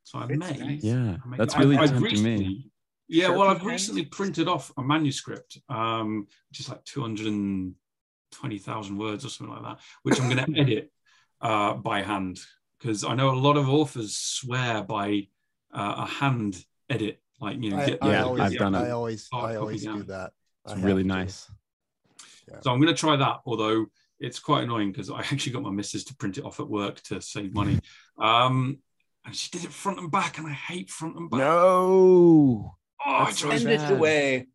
So 0.04 0.18
I 0.18 0.26
It's 0.26 0.36
may 0.38 0.56
nice. 0.58 0.82
yeah, 0.84 1.16
I 1.24 1.28
mean, 1.28 1.38
that's 1.38 1.54
I- 1.54 1.60
really 1.60 1.76
I've 1.76 1.90
tempting 1.90 2.04
recently- 2.10 2.38
me. 2.38 2.68
Yeah, 3.08 3.28
well, 3.30 3.48
I've 3.48 3.64
recently 3.64 4.04
printed 4.06 4.48
off 4.48 4.72
a 4.78 4.82
manuscript, 4.82 5.58
um, 5.68 6.26
which 6.48 6.60
is 6.60 6.68
like 6.70 6.82
220,000 6.84 8.96
words 8.96 9.24
or 9.24 9.28
something 9.28 9.54
like 9.54 9.62
that, 9.64 9.80
which 10.02 10.18
I'm 10.20 10.30
going 10.34 10.46
to 10.54 10.60
edit 10.60 10.90
uh, 11.42 11.74
by 11.74 12.00
hand 12.02 12.38
because 12.78 13.04
I 13.04 13.14
know 13.14 13.30
a 13.30 13.36
lot 13.38 13.56
of 13.58 13.68
authors 13.68 14.16
swear 14.16 14.82
by 14.82 15.28
uh, 15.74 15.94
a 15.98 16.06
hand 16.06 16.64
edit. 16.88 17.20
Like, 17.40 17.60
you 17.62 17.70
know, 17.70 17.78
I, 17.78 17.86
get 17.86 17.98
I 18.02 18.10
Yeah, 18.12 18.24
always, 18.24 18.40
I've 18.42 18.56
done 18.56 18.74
it. 18.74 18.78
I 18.78 18.86
it. 18.88 18.92
always, 18.92 19.28
I 19.32 19.56
always 19.56 19.82
do 19.84 20.02
that. 20.04 20.32
It's 20.64 20.74
have 20.74 20.84
really 20.84 21.02
to. 21.02 21.08
Nice. 22.50 22.62
So 22.64 22.70
I'm 22.72 22.80
going 22.80 22.94
to 22.94 22.98
try 22.98 23.16
that, 23.16 23.40
although 23.46 23.86
it's 24.20 24.38
quite 24.38 24.64
annoying 24.64 24.92
because 24.92 25.10
I 25.10 25.18
actually 25.20 25.52
got 25.52 25.62
my 25.62 25.70
missus 25.70 26.04
to 26.04 26.14
print 26.16 26.38
it 26.38 26.44
off 26.44 26.60
at 26.60 26.68
work 26.68 27.00
to 27.04 27.20
save 27.20 27.54
money. 27.54 27.78
Um, 28.18 28.78
and 29.24 29.34
she 29.34 29.50
did 29.50 29.64
it 29.64 29.72
front 29.72 29.98
and 29.98 30.10
back, 30.10 30.36
and 30.38 30.46
I 30.46 30.52
hate 30.52 30.90
front 30.90 31.16
and 31.16 31.30
back. 31.30 31.40
No. 31.40 32.74
Oh, 33.04 33.10
I 33.10 33.24
That's 33.24 33.38
so 33.40 33.50
just- 33.50 33.62
Send 33.64 33.82
it 33.82 33.96
away. 33.96 34.46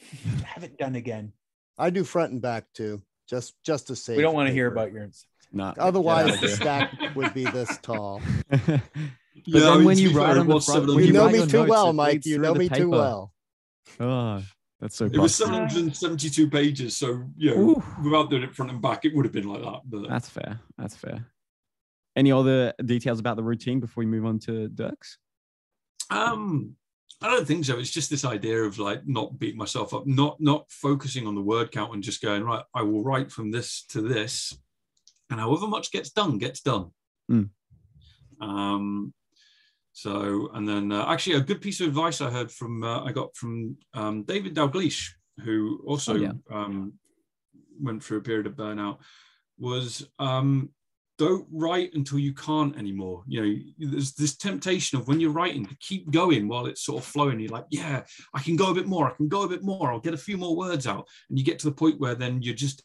Have 0.44 0.64
it 0.64 0.78
done 0.78 0.94
again. 0.96 1.32
I 1.78 1.90
do 1.90 2.02
front 2.02 2.32
and 2.32 2.40
back 2.40 2.64
too, 2.72 3.02
just 3.28 3.54
just 3.62 3.88
to 3.88 3.96
save. 3.96 4.16
We 4.16 4.22
don't 4.22 4.34
want 4.34 4.48
to 4.48 4.52
hear 4.54 4.68
about 4.68 4.92
your. 4.92 5.08
Not 5.52 5.78
Otherwise, 5.88 6.40
the 6.40 6.48
stack 6.48 6.92
would 7.14 7.34
be 7.34 7.44
this 7.44 7.78
tall. 7.82 8.20
but 8.50 8.80
Yeah, 9.44 9.60
then 9.60 9.84
when 9.84 9.98
you 9.98 10.10
write 10.10 10.32
fair, 10.32 10.40
on 10.40 10.48
the 10.48 10.60
front, 10.60 10.88
You 11.04 11.12
know 11.12 11.28
me 11.28 11.46
too 11.46 11.64
well, 11.64 11.92
Mike. 11.92 12.24
You 12.26 12.38
know 12.38 12.54
me 12.54 12.68
too 12.68 12.90
well. 12.90 13.32
Oh, 14.00 14.42
That's 14.84 14.96
so. 14.96 15.06
It 15.06 15.16
was 15.16 15.34
772 15.34 16.50
pages, 16.50 16.94
so 16.94 17.24
you 17.38 17.54
know, 17.54 17.56
Ooh. 17.56 17.82
without 18.04 18.28
doing 18.28 18.42
it 18.42 18.54
front 18.54 18.70
and 18.70 18.82
back, 18.82 19.06
it 19.06 19.14
would 19.14 19.24
have 19.24 19.32
been 19.32 19.48
like 19.48 19.62
that. 19.62 19.80
But 19.86 20.10
That's 20.10 20.28
fair. 20.28 20.60
That's 20.76 20.94
fair. 20.94 21.24
Any 22.14 22.30
other 22.30 22.74
details 22.84 23.18
about 23.18 23.36
the 23.36 23.42
routine 23.42 23.80
before 23.80 24.02
we 24.02 24.06
move 24.06 24.26
on 24.26 24.38
to 24.40 24.68
Dirks? 24.68 25.16
Um, 26.10 26.76
I 27.22 27.28
don't 27.28 27.46
think 27.46 27.64
so. 27.64 27.78
It's 27.78 27.92
just 27.92 28.10
this 28.10 28.26
idea 28.26 28.62
of 28.62 28.78
like 28.78 29.06
not 29.06 29.38
beating 29.38 29.56
myself 29.56 29.94
up, 29.94 30.06
not 30.06 30.38
not 30.38 30.70
focusing 30.70 31.26
on 31.26 31.34
the 31.34 31.40
word 31.40 31.72
count 31.72 31.94
and 31.94 32.02
just 32.02 32.20
going 32.20 32.44
right. 32.44 32.62
I 32.74 32.82
will 32.82 33.02
write 33.02 33.32
from 33.32 33.50
this 33.50 33.86
to 33.88 34.02
this, 34.02 34.54
and 35.30 35.40
however 35.40 35.66
much 35.66 35.92
gets 35.92 36.10
done 36.10 36.36
gets 36.36 36.60
done. 36.60 36.90
Mm. 37.32 37.48
Um, 38.38 39.14
so 39.94 40.50
and 40.54 40.68
then 40.68 40.92
uh, 40.92 41.06
actually 41.08 41.36
a 41.36 41.40
good 41.40 41.60
piece 41.62 41.80
of 41.80 41.86
advice 41.88 42.20
I 42.20 42.28
heard 42.28 42.50
from 42.50 42.82
uh, 42.82 43.04
I 43.04 43.12
got 43.12 43.34
from 43.36 43.76
um, 43.94 44.24
David 44.24 44.54
Dalglish, 44.54 45.08
who 45.44 45.80
also 45.86 46.14
Oh, 46.14 46.16
yeah. 46.16 46.32
um, 46.50 46.92
went 47.80 48.02
through 48.02 48.18
a 48.18 48.22
period 48.22 48.46
of 48.46 48.54
burnout, 48.54 48.98
was 49.56 50.06
um, 50.18 50.70
don't 51.16 51.46
write 51.52 51.94
until 51.94 52.18
you 52.18 52.34
can't 52.34 52.76
anymore. 52.76 53.22
You 53.28 53.40
know, 53.40 53.90
there's 53.92 54.14
this 54.14 54.36
temptation 54.36 54.98
of 54.98 55.06
when 55.06 55.20
you're 55.20 55.30
writing 55.30 55.64
to 55.64 55.76
keep 55.78 56.10
going 56.10 56.48
while 56.48 56.66
it's 56.66 56.82
sort 56.84 57.00
of 57.00 57.08
flowing. 57.08 57.38
You're 57.38 57.52
like, 57.52 57.66
yeah, 57.70 58.02
I 58.34 58.40
can 58.40 58.56
go 58.56 58.72
a 58.72 58.74
bit 58.74 58.88
more. 58.88 59.06
I 59.08 59.14
can 59.14 59.28
go 59.28 59.42
a 59.42 59.48
bit 59.48 59.62
more. 59.62 59.92
I'll 59.92 60.00
get 60.00 60.14
a 60.14 60.18
few 60.18 60.36
more 60.36 60.56
words 60.56 60.88
out. 60.88 61.06
And 61.30 61.38
you 61.38 61.44
get 61.44 61.60
to 61.60 61.68
the 61.68 61.74
point 61.74 62.00
where 62.00 62.16
then 62.16 62.42
you're 62.42 62.54
just 62.54 62.82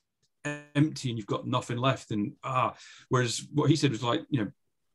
empty 0.75 1.09
and 1.09 1.17
you've 1.17 1.25
got 1.25 1.47
nothing 1.47 1.77
left. 1.79 2.11
And 2.11 2.33
ah, 2.43 2.75
whereas 3.09 3.47
what 3.51 3.69
he 3.69 3.75
said 3.75 3.89
was 3.91 4.03
like, 4.03 4.21
you 4.29 4.41
know, 4.43 4.51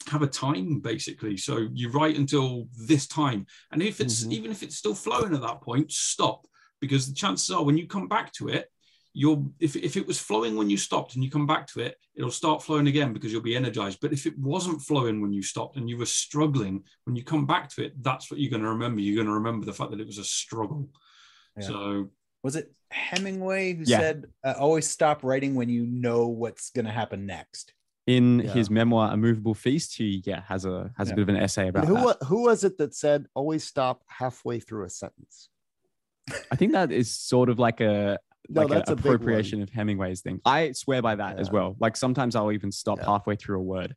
have 0.09 0.23
a 0.23 0.27
time 0.27 0.81
basically. 0.81 1.37
So 1.37 1.69
you 1.73 1.91
write 1.91 2.17
until 2.17 2.69
this 2.77 3.07
time. 3.07 3.47
And 3.73 3.83
if 3.83 4.01
it's 4.01 4.25
Mhm. 4.25 4.33
even 4.33 4.51
if 4.51 4.63
it's 4.63 4.77
still 4.77 4.95
flowing 4.95 5.35
at 5.35 5.43
that 5.43 5.61
point, 5.61 5.93
stop. 5.93 6.47
Because 6.81 7.07
the 7.09 7.15
chances 7.15 7.51
are 7.51 7.65
when 7.65 7.79
you 7.79 7.87
come 7.87 8.09
back 8.09 8.33
to 8.35 8.49
it, 8.49 8.71
you'll 9.17 9.53
if, 9.61 9.77
if 9.77 9.97
it 9.97 10.07
was 10.07 10.19
flowing 10.19 10.57
when 10.57 10.69
you 10.69 10.77
stopped 10.77 11.15
and 11.15 11.23
you 11.23 11.31
come 11.31 11.47
back 11.47 11.69
to 11.69 11.79
it 11.79 11.97
it'll 12.17 12.33
start 12.33 12.61
flowing 12.61 12.89
again 12.89 13.13
because 13.13 13.31
you'll 13.31 13.41
be 13.41 13.55
energized 13.55 14.01
but 14.01 14.13
if 14.13 14.27
it 14.27 14.37
wasn't 14.37 14.83
flowing 14.83 15.21
when 15.21 15.33
you 15.33 15.41
stopped 15.41 15.77
and 15.77 15.89
you 15.89 15.97
were 15.97 16.05
struggling 16.05 16.83
when 17.05 17.15
you 17.15 17.23
come 17.23 17.47
back 17.47 17.69
to 17.69 17.85
it 17.85 17.93
that's 18.03 18.29
what 18.29 18.41
you're 18.41 18.51
going 18.51 18.61
to 18.61 18.69
remember 18.69 19.01
you're 19.01 19.15
going 19.15 19.29
to 19.29 19.33
remember 19.33 19.65
the 19.65 19.73
fact 19.73 19.93
that 19.93 20.01
it 20.01 20.07
was 20.07 20.19
a 20.19 20.25
struggle 20.25 20.91
Yeah. 21.57 21.69
so 21.69 22.11
Was 22.43 22.57
it 22.57 22.75
Hemingway 22.91 23.75
who 23.75 23.85
Yeah. 23.87 24.01
said, 24.01 24.25
uh, 24.43 24.55
"Always 24.59 24.91
stop 24.91 25.23
writing 25.23 25.55
when 25.55 25.69
you 25.69 25.87
know 25.87 26.27
what's 26.27 26.71
going 26.71 26.87
to 26.87 26.91
happen 26.91 27.25
next"? 27.25 27.73
In 28.07 28.41
Yeah. 28.41 28.53
his 28.53 28.69
memoir, 28.69 29.13
A 29.13 29.17
Movable 29.17 29.55
Feast, 29.55 29.97
he 29.97 30.23
yeah 30.27 30.43
has 30.43 30.67
a 30.67 30.93
has 30.99 31.09
Yeah. 31.09 31.15
a 31.15 31.17
bit 31.17 31.23
of 31.23 31.29
an 31.31 31.37
essay 31.37 31.69
about 31.69 31.87
And 31.89 31.97
who 31.97 32.07
that. 32.07 32.23
who 32.27 32.43
was 32.43 32.63
it 32.63 32.77
that 32.79 32.95
said 32.95 33.27
always 33.35 33.65
stop 33.65 34.03
halfway 34.07 34.61
through 34.61 34.85
a 34.85 34.91
sentence? 34.91 35.49
I 36.51 36.57
think 36.57 36.73
that 36.73 36.93
is 36.93 37.11
sort 37.11 37.49
of 37.49 37.59
like 37.59 37.81
a 37.81 38.19
No, 38.51 38.61
like 38.63 38.71
an 38.71 38.77
that's 38.77 38.91
a 38.91 38.93
appropriation 38.93 39.63
of 39.63 39.71
Hemingway's 39.71 40.21
thing. 40.21 40.41
I 40.45 40.73
swear 40.73 41.01
by 41.01 41.15
that 41.15 41.39
as 41.39 41.51
well. 41.51 41.77
Like 41.81 41.97
sometimes 41.97 42.37
I'll 42.37 42.53
even 42.53 42.73
stop 42.73 42.99
Yeah. 42.99 43.07
halfway 43.07 43.37
through 43.37 43.59
a 43.59 43.63
word, 43.63 43.95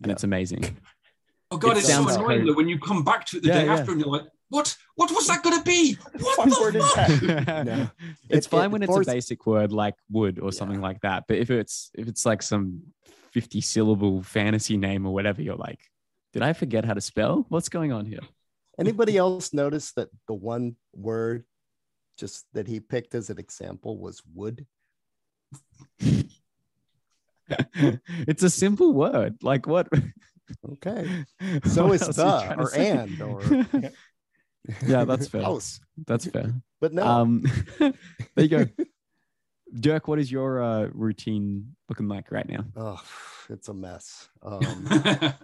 and 0.00 0.06
Yeah. 0.08 0.12
it's 0.12 0.22
amazing. 0.24 0.78
oh 1.50 1.56
god 1.56 1.72
It 1.76 1.78
it's 1.78 1.88
so 1.88 2.06
annoying 2.08 2.38
code. 2.40 2.48
that 2.48 2.56
when 2.56 2.68
you 2.68 2.78
come 2.78 3.02
back 3.02 3.26
to 3.26 3.38
it 3.38 3.42
the 3.42 3.48
Yeah, 3.48 3.58
day 3.62 3.64
yeah. 3.66 3.74
after 3.74 3.90
and 3.90 4.00
you're 4.00 4.10
like 4.10 4.28
what 4.50 4.76
what 4.94 5.10
was 5.10 5.26
that 5.26 5.42
going 5.42 5.58
to 5.58 5.64
be 5.64 5.94
what 6.20 6.48
the 6.48 6.80
fuck? 6.94 7.66
No. 7.66 7.90
It's 8.28 8.46
It- 8.46 8.50
fine 8.50 8.66
it 8.66 8.70
when 8.70 8.82
it's 8.84 8.92
force- 8.92 9.08
a 9.08 9.10
basic 9.10 9.44
word 9.44 9.72
like 9.72 9.96
wood 10.08 10.38
or 10.38 10.46
Yeah. 10.52 10.58
something 10.60 10.80
like 10.80 11.00
that. 11.00 11.24
But 11.26 11.38
if 11.38 11.50
it's 11.50 11.90
if 11.94 12.06
it's 12.06 12.24
like 12.24 12.42
some 12.42 12.82
50 13.32 13.60
syllable 13.60 14.22
fantasy 14.22 14.76
name 14.76 15.06
or 15.06 15.12
whatever, 15.14 15.42
you're 15.42 15.56
like, 15.56 15.78
did 16.32 16.42
I 16.42 16.52
forget 16.52 16.84
how 16.84 16.94
to 16.94 17.00
spell? 17.00 17.46
What's 17.48 17.68
going 17.68 17.92
on 17.92 18.06
here? 18.06 18.20
Anybody 18.78 19.16
else 19.16 19.52
notice 19.52 19.92
that 19.92 20.08
the 20.26 20.34
one 20.34 20.76
word 20.94 21.44
just 22.16 22.46
that 22.54 22.66
he 22.66 22.80
picked 22.80 23.14
as 23.14 23.30
an 23.30 23.38
example 23.38 23.98
was 23.98 24.22
wood? 24.34 24.66
it's 27.50 28.42
a 28.42 28.50
simple 28.50 28.92
word. 28.92 29.36
Like 29.42 29.66
what? 29.66 29.88
Okay. 30.72 31.24
So 31.64 31.86
what 31.86 31.94
is 31.94 32.02
else 32.02 32.18
are 32.18 32.40
you 32.40 32.54
trying 32.54 32.58
the 32.58 32.64
or 32.64 32.74
and 32.74 33.22
or 33.22 33.90
yeah, 34.86 35.04
that's 35.04 35.28
fair. 35.28 35.42
house. 35.42 35.80
That's 36.06 36.26
fair. 36.26 36.52
But 36.80 36.92
no, 36.92 37.02
Um, 37.02 37.44
there 37.78 37.94
you 38.36 38.48
go. 38.48 38.66
Dirk, 39.78 40.08
what 40.08 40.18
is 40.18 40.32
your 40.32 40.62
uh, 40.62 40.88
routine 40.92 41.76
looking 41.88 42.08
like 42.08 42.32
right 42.32 42.48
now? 42.48 42.64
oh, 42.76 43.00
it's 43.48 43.68
a 43.68 43.74
mess. 43.74 44.28
Um, 44.42 44.88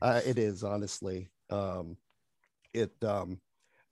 Uh, 0.00 0.20
it 0.26 0.38
is 0.38 0.62
honestly. 0.62 1.30
Um, 1.50 1.96
it 2.74 2.92
um, 3.02 3.40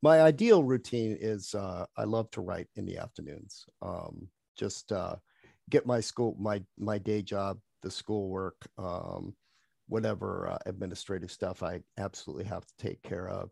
my 0.03 0.21
ideal 0.21 0.63
routine 0.63 1.17
is 1.19 1.55
uh, 1.55 1.87
I 1.97 2.05
love 2.05 2.31
to 2.33 2.41
write 2.41 2.69
in 2.77 2.85
the 2.85 2.99
afternoons. 2.99 3.65
Um, 3.81 4.29
just 4.57 4.93
uh, 4.93 5.17
get 5.71 5.87
my 5.87 6.01
school, 6.01 6.37
my 6.39 6.63
my 6.79 6.99
day 6.99 7.23
job, 7.23 7.59
the 7.83 7.91
schoolwork, 7.91 8.57
um, 8.77 9.35
whatever 9.89 10.49
uh, 10.49 10.59
administrative 10.67 11.31
stuff 11.31 11.63
I 11.63 11.81
absolutely 11.99 12.45
have 12.45 12.67
to 12.67 12.75
take 12.79 13.03
care 13.03 13.29
of. 13.29 13.51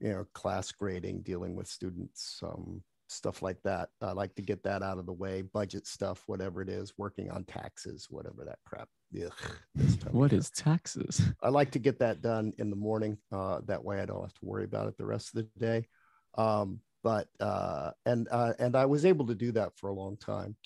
You 0.00 0.10
know, 0.10 0.26
class 0.32 0.70
grading, 0.72 1.22
dealing 1.22 1.54
with 1.54 1.68
students, 1.68 2.40
um, 2.42 2.82
stuff 3.12 3.42
like 3.42 3.62
that. 3.64 3.90
I 4.00 4.12
like 4.12 4.34
to 4.36 4.42
get 4.42 4.62
that 4.64 4.82
out 4.82 4.98
of 4.98 5.06
the 5.06 5.12
way. 5.12 5.42
Budget 5.42 5.86
stuff, 5.86 6.22
whatever 6.26 6.62
it 6.62 6.68
is, 6.68 6.92
working 6.96 7.30
on 7.30 7.44
taxes, 7.44 8.06
whatever 8.10 8.44
that 8.44 8.58
crap. 8.64 8.88
Ugh, 9.14 9.32
this 9.74 9.96
time 9.96 10.08
of 10.08 10.14
What 10.14 10.32
is 10.32 10.50
taxes? 10.50 11.22
I 11.42 11.48
like 11.48 11.70
to 11.72 11.78
get 11.78 11.98
that 12.00 12.22
done 12.22 12.52
in 12.58 12.70
the 12.70 12.76
morning. 12.76 13.18
Uh, 13.30 13.60
that 13.66 13.84
way 13.84 14.00
I 14.00 14.06
don't 14.06 14.22
have 14.22 14.34
to 14.34 14.44
worry 14.44 14.64
about 14.64 14.88
it 14.88 14.96
the 14.96 15.06
rest 15.06 15.34
of 15.34 15.44
the 15.44 15.60
day. 15.60 15.86
Um, 16.36 16.80
but 17.02 17.28
uh, 17.40 17.90
and 18.06 18.28
uh, 18.30 18.54
and 18.58 18.76
I 18.76 18.86
was 18.86 19.04
able 19.04 19.26
to 19.26 19.34
do 19.34 19.52
that 19.52 19.76
for 19.76 19.88
a 19.88 19.94
long 19.94 20.16
time. 20.16 20.56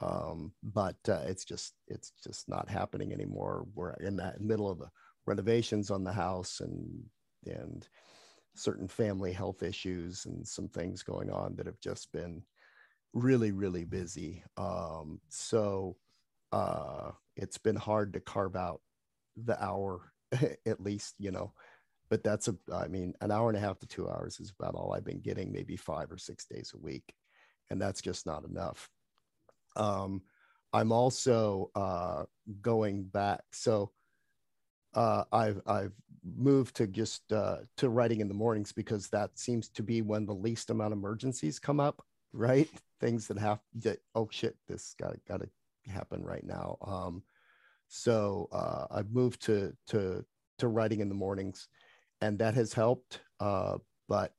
Um, 0.00 0.52
but 0.62 0.96
uh, 1.08 1.22
it's 1.26 1.44
just 1.44 1.74
it's 1.88 2.12
just 2.24 2.48
not 2.48 2.68
happening 2.68 3.12
anymore. 3.12 3.66
We're 3.74 3.92
in 3.94 4.16
that 4.16 4.40
middle 4.40 4.70
of 4.70 4.78
the 4.78 4.90
renovations 5.26 5.90
on 5.90 6.04
the 6.04 6.12
house 6.12 6.60
and 6.60 7.04
and 7.46 7.86
certain 8.54 8.88
family 8.88 9.32
health 9.32 9.62
issues 9.62 10.26
and 10.26 10.46
some 10.46 10.68
things 10.68 11.02
going 11.02 11.30
on 11.30 11.56
that 11.56 11.66
have 11.66 11.80
just 11.80 12.12
been 12.12 12.42
really 13.14 13.52
really 13.52 13.84
busy. 13.84 14.42
Um, 14.56 15.20
so 15.28 15.96
uh, 16.52 17.10
it's 17.36 17.58
been 17.58 17.76
hard 17.76 18.12
to 18.12 18.20
carve 18.20 18.56
out 18.56 18.80
the 19.36 19.62
hour 19.62 20.12
at 20.66 20.80
least, 20.80 21.14
you 21.18 21.30
know. 21.30 21.52
But 22.10 22.22
that's 22.22 22.48
a, 22.48 22.56
I 22.72 22.88
mean, 22.88 23.14
an 23.22 23.30
hour 23.30 23.48
and 23.48 23.56
a 23.56 23.60
half 23.60 23.78
to 23.78 23.86
two 23.86 24.08
hours 24.08 24.38
is 24.38 24.52
about 24.58 24.74
all 24.74 24.92
I've 24.92 25.04
been 25.04 25.20
getting, 25.20 25.50
maybe 25.50 25.76
five 25.76 26.12
or 26.12 26.18
six 26.18 26.44
days 26.44 26.72
a 26.74 26.78
week. 26.78 27.14
And 27.70 27.80
that's 27.80 28.02
just 28.02 28.26
not 28.26 28.44
enough. 28.44 28.90
Um, 29.76 30.22
I'm 30.74 30.92
also 30.92 31.70
uh, 31.74 32.24
going 32.60 33.04
back. 33.04 33.40
So 33.52 33.92
uh, 34.94 35.24
I've, 35.32 35.60
I've 35.66 35.92
moved 36.36 36.76
to 36.76 36.86
just 36.86 37.32
uh, 37.32 37.58
to 37.76 37.88
writing 37.88 38.20
in 38.20 38.28
the 38.28 38.34
mornings 38.34 38.72
because 38.72 39.08
that 39.08 39.38
seems 39.38 39.68
to 39.70 39.82
be 39.82 40.02
when 40.02 40.26
the 40.26 40.34
least 40.34 40.70
amount 40.70 40.92
of 40.92 40.98
emergencies 40.98 41.58
come 41.58 41.80
up, 41.80 42.04
right? 42.32 42.68
Things 43.00 43.26
that 43.28 43.38
have 43.38 43.58
that, 43.76 43.98
oh 44.14 44.28
shit, 44.30 44.56
this 44.68 44.94
got, 45.00 45.16
got 45.26 45.40
to 45.40 45.48
happen 45.90 46.22
right 46.24 46.44
now. 46.44 46.76
Um, 46.82 47.22
so 47.88 48.48
uh, 48.52 48.86
I've 48.90 49.10
moved 49.10 49.42
to 49.42 49.74
to 49.88 50.24
to 50.58 50.68
writing 50.68 51.00
in 51.00 51.08
the 51.08 51.14
mornings, 51.14 51.68
and 52.20 52.38
that 52.38 52.54
has 52.54 52.72
helped. 52.72 53.20
Uh, 53.40 53.78
but 54.08 54.32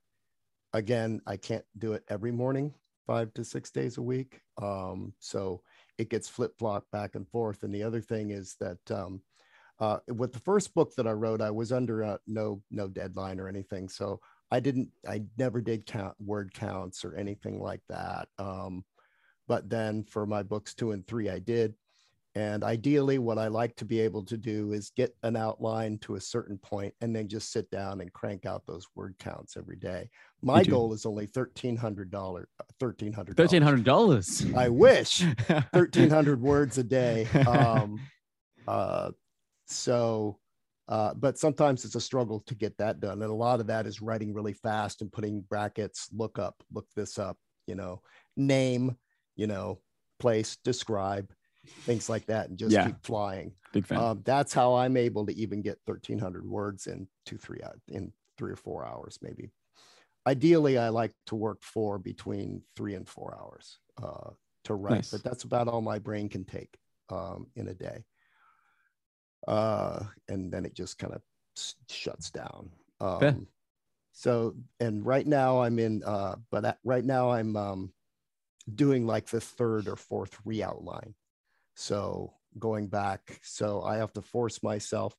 again, 0.74 1.22
I 1.28 1.38
can't 1.38 1.66
do 1.78 1.94
it 1.94 2.04
every 2.10 2.32
morning, 2.32 2.74
five 3.06 3.34
to 3.36 3.44
six 3.44 3.70
days 3.70 3.98
a 3.98 4.02
week. 4.02 4.42
Um, 4.62 5.14
so 5.20 5.62
it 5.98 6.10
gets 6.10 6.30
flip 6.30 6.58
flop 6.58 6.86
back 6.92 7.16
and 7.16 7.28
forth. 7.28 7.64
And 7.64 7.74
the 7.74 7.84
other 7.84 8.02
thing 8.02 8.32
is 8.32 8.56
that 8.60 8.80
um, 8.92 9.22
uh, 9.80 10.00
with 10.08 10.34
the 10.34 10.40
first 10.40 10.74
book 10.74 10.94
that 10.96 11.08
I 11.08 11.12
wrote, 11.12 11.42
I 11.42 11.52
was 11.52 11.72
under 11.72 12.04
uh, 12.04 12.18
no 12.28 12.62
no 12.72 12.88
deadline 12.88 13.40
or 13.40 13.48
anything. 13.48 13.90
So 13.90 14.20
I 14.52 14.60
didn't, 14.60 14.90
I 15.08 15.24
never 15.38 15.62
did 15.62 15.86
count 15.86 16.16
word 16.24 16.54
counts 16.54 17.04
or 17.04 17.16
anything 17.16 17.60
like 17.60 17.82
that. 17.90 18.28
Um, 18.38 18.86
but 19.48 19.70
then 19.70 20.04
for 20.04 20.26
my 20.26 20.44
books 20.44 20.76
two 20.76 20.92
and 20.92 21.06
three, 21.08 21.30
I 21.30 21.40
did. 21.40 21.74
And 22.36 22.64
ideally, 22.64 23.20
what 23.20 23.38
I 23.38 23.48
like 23.48 23.76
to 23.76 23.86
be 23.86 24.00
able 24.00 24.24
to 24.26 24.38
do 24.38 24.74
is 24.74 24.92
get 24.96 25.16
an 25.22 25.36
outline 25.36 26.00
to 26.00 26.16
a 26.16 26.22
certain 26.22 26.58
point 26.58 26.94
and 27.02 27.16
then 27.16 27.28
just 27.28 27.52
sit 27.52 27.70
down 27.70 28.02
and 28.02 28.12
crank 28.14 28.48
out 28.48 28.66
those 28.66 28.88
word 28.96 29.16
counts 29.20 29.56
every 29.56 29.76
day. 29.76 30.10
My 30.42 30.64
goal 30.64 30.94
is 30.94 31.06
only 31.06 31.28
$1,300. 31.28 32.10
$1,300. 32.10 33.36
Thirteen 33.36 33.62
hundred 33.62 33.84
dollars. 33.84 34.46
I 34.56 34.70
wish 34.70 35.22
1,300 35.48 36.42
words 36.42 36.78
a 36.78 36.84
day. 36.84 37.28
Um, 37.48 38.00
uh, 38.68 39.12
so, 39.66 40.40
uh, 40.88 41.14
but 41.14 41.38
sometimes 41.38 41.86
it's 41.86 41.96
a 41.96 42.02
struggle 42.02 42.42
to 42.42 42.56
get 42.56 42.78
that 42.78 43.00
done. 43.00 43.22
And 43.22 43.32
a 43.32 43.36
lot 43.36 43.60
of 43.60 43.68
that 43.68 43.86
is 43.88 44.02
writing 44.02 44.34
really 44.34 44.54
fast 44.54 45.02
and 45.02 45.12
putting 45.12 45.42
brackets, 45.42 46.10
look 46.14 46.38
up, 46.40 46.62
look 46.72 46.88
this 46.96 47.18
up, 47.18 47.38
you 47.68 47.76
know, 47.76 48.02
name, 48.36 48.98
you 49.36 49.48
know, 49.48 49.80
place, 50.20 50.58
describe, 50.64 51.32
things 51.86 52.10
like 52.10 52.26
that, 52.28 52.50
and 52.50 52.58
just 52.58 52.74
Yeah. 52.74 52.86
keep 52.86 52.96
flying. 53.04 53.54
Big 53.72 53.86
fan. 53.86 53.98
Um, 54.00 54.22
that's 54.26 54.54
how 54.54 54.76
I'm 54.76 54.98
able 54.98 55.26
to 55.26 55.34
even 55.36 55.62
get 55.62 55.80
1,300 55.86 56.46
words 56.46 56.88
in 56.88 57.08
two, 57.26 57.38
three, 57.38 57.62
in 57.88 58.12
three 58.38 58.52
or 58.52 58.56
four 58.58 58.86
hours, 58.86 59.20
maybe. 59.22 59.52
ideally, 60.28 60.78
I 60.78 60.90
like 60.90 61.12
to 61.28 61.36
work 61.36 61.62
for 61.62 61.98
between 62.00 62.62
three 62.76 62.96
and 62.96 63.08
four 63.08 63.38
hours 63.40 63.80
uh, 64.02 64.32
to 64.66 64.74
write, 64.76 64.94
Nice. 64.96 65.12
but 65.12 65.24
that's 65.24 65.44
about 65.44 65.68
all 65.68 65.82
my 65.82 66.00
brain 66.00 66.30
can 66.30 66.46
take 66.46 66.78
um, 67.10 67.48
in 67.56 67.68
a 67.68 67.74
day. 67.74 68.04
Uh, 69.48 70.04
and 70.28 70.52
then 70.52 70.66
it 70.66 70.74
just 70.74 70.98
kind 70.98 71.14
of 71.14 71.22
shuts 71.90 72.32
down. 72.32 72.70
Um, 73.00 73.48
so, 74.12 74.56
and 74.80 75.06
right 75.06 75.26
now 75.26 75.62
I'm 75.62 75.80
in, 75.80 76.04
uh, 76.04 76.36
but 76.52 76.66
at, 76.66 76.78
right 76.84 77.04
now 77.04 77.32
I'm 77.32 77.56
um, 77.56 77.94
doing 78.74 79.06
like 79.06 79.28
the 79.28 79.42
third 79.42 79.88
or 79.88 79.96
fourth 79.96 80.38
re-outline. 80.46 81.14
So 81.76 82.34
going 82.60 82.88
back, 82.88 83.40
so 83.42 83.82
I 83.82 83.98
have 83.98 84.14
to 84.14 84.22
force 84.22 84.62
myself 84.64 85.16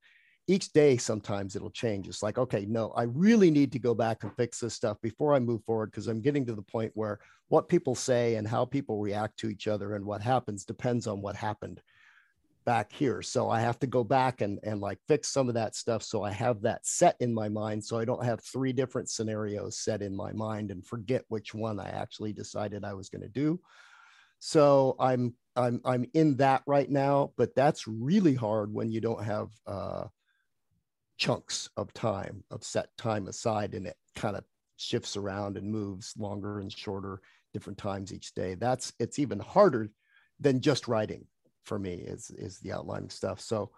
each 0.46 0.72
day 0.72 0.96
sometimes 0.96 1.56
it'll 1.56 1.70
change 1.70 2.06
it's 2.06 2.22
like 2.22 2.38
okay 2.38 2.66
no 2.66 2.90
i 2.96 3.04
really 3.04 3.50
need 3.50 3.72
to 3.72 3.78
go 3.78 3.94
back 3.94 4.22
and 4.22 4.36
fix 4.36 4.60
this 4.60 4.74
stuff 4.74 5.00
before 5.00 5.34
i 5.34 5.38
move 5.38 5.62
forward 5.64 5.90
because 5.90 6.06
i'm 6.06 6.20
getting 6.20 6.44
to 6.44 6.54
the 6.54 6.62
point 6.62 6.92
where 6.94 7.18
what 7.48 7.68
people 7.68 7.94
say 7.94 8.34
and 8.34 8.46
how 8.46 8.64
people 8.64 8.98
react 8.98 9.38
to 9.38 9.48
each 9.48 9.66
other 9.66 9.94
and 9.94 10.04
what 10.04 10.20
happens 10.20 10.64
depends 10.64 11.06
on 11.06 11.20
what 11.20 11.36
happened 11.36 11.80
back 12.64 12.92
here. 12.92 13.22
So 13.22 13.50
i 13.50 13.60
have 13.60 13.78
to 13.80 13.86
go 13.86 14.04
back 14.04 14.40
and 14.40 14.58
and 14.62 14.80
like 14.80 14.98
fix 15.06 15.28
some 15.28 15.48
of 15.48 15.54
that 15.54 15.74
stuff 15.74 16.02
so 16.02 16.22
i 16.22 16.30
have 16.30 16.62
that 16.62 16.86
set 16.86 17.16
in 17.20 17.32
my 17.32 17.48
mind 17.48 17.84
so 17.84 17.98
i 17.98 18.04
don't 18.04 18.24
have 18.24 18.40
three 18.40 18.72
different 18.72 19.10
scenarios 19.10 19.78
set 19.78 20.02
in 20.02 20.14
my 20.14 20.32
mind 20.32 20.70
and 20.70 20.86
forget 20.86 21.24
which 21.28 21.54
one 21.54 21.78
i 21.78 21.88
actually 21.88 22.32
decided 22.32 22.84
i 22.84 22.94
was 22.94 23.08
going 23.08 23.22
to 23.22 23.28
do. 23.28 23.60
So 24.38 24.96
i'm 24.98 25.34
i'm 25.56 25.80
i'm 25.84 26.06
in 26.14 26.36
that 26.36 26.62
right 26.66 26.90
now 26.90 27.32
but 27.36 27.54
that's 27.54 27.86
really 27.86 28.34
hard 28.34 28.72
when 28.72 28.90
you 28.90 29.00
don't 29.00 29.24
have 29.24 29.48
uh 29.66 30.04
chunks 31.16 31.70
of 31.76 31.92
time 31.94 32.42
of 32.50 32.64
set 32.64 32.88
time 32.98 33.28
aside 33.28 33.74
and 33.74 33.86
it 33.86 33.96
kind 34.16 34.36
of 34.36 34.44
shifts 34.76 35.16
around 35.16 35.56
and 35.56 35.70
moves 35.70 36.14
longer 36.18 36.60
and 36.60 36.72
shorter 36.72 37.20
different 37.52 37.78
times 37.78 38.12
each 38.12 38.34
day. 38.34 38.54
That's 38.54 38.92
it's 38.98 39.18
even 39.18 39.38
harder 39.38 39.90
than 40.40 40.60
just 40.60 40.88
writing 40.88 41.26
for 41.64 41.78
me 41.78 41.94
is 41.94 42.30
is 42.30 42.58
the 42.58 42.72
outlining 42.72 43.10
stuff. 43.10 43.40
So 43.40 43.70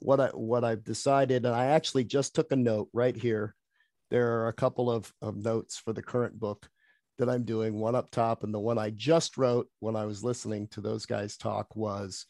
what 0.00 0.18
i 0.18 0.26
what 0.28 0.64
i've 0.64 0.82
decided 0.82 1.46
and 1.46 1.54
i 1.54 1.66
actually 1.66 2.02
just 2.02 2.34
took 2.34 2.52
a 2.52 2.56
note 2.56 2.88
right 2.92 3.16
here. 3.16 3.54
There 4.10 4.40
are 4.40 4.48
a 4.48 4.52
couple 4.52 4.90
of, 4.90 5.12
of 5.22 5.36
notes 5.36 5.78
for 5.78 5.92
the 5.92 6.02
current 6.02 6.38
book 6.38 6.68
that 7.18 7.28
i'm 7.28 7.44
doing. 7.44 7.78
One 7.78 7.94
up 7.94 8.10
top 8.10 8.42
and 8.44 8.52
the 8.52 8.60
one 8.60 8.78
i 8.78 8.90
just 8.90 9.36
wrote 9.36 9.68
when 9.80 9.96
i 9.96 10.04
was 10.04 10.24
listening 10.24 10.68
to 10.68 10.80
those 10.80 11.06
guys 11.06 11.36
talk 11.36 11.74
was 11.76 12.26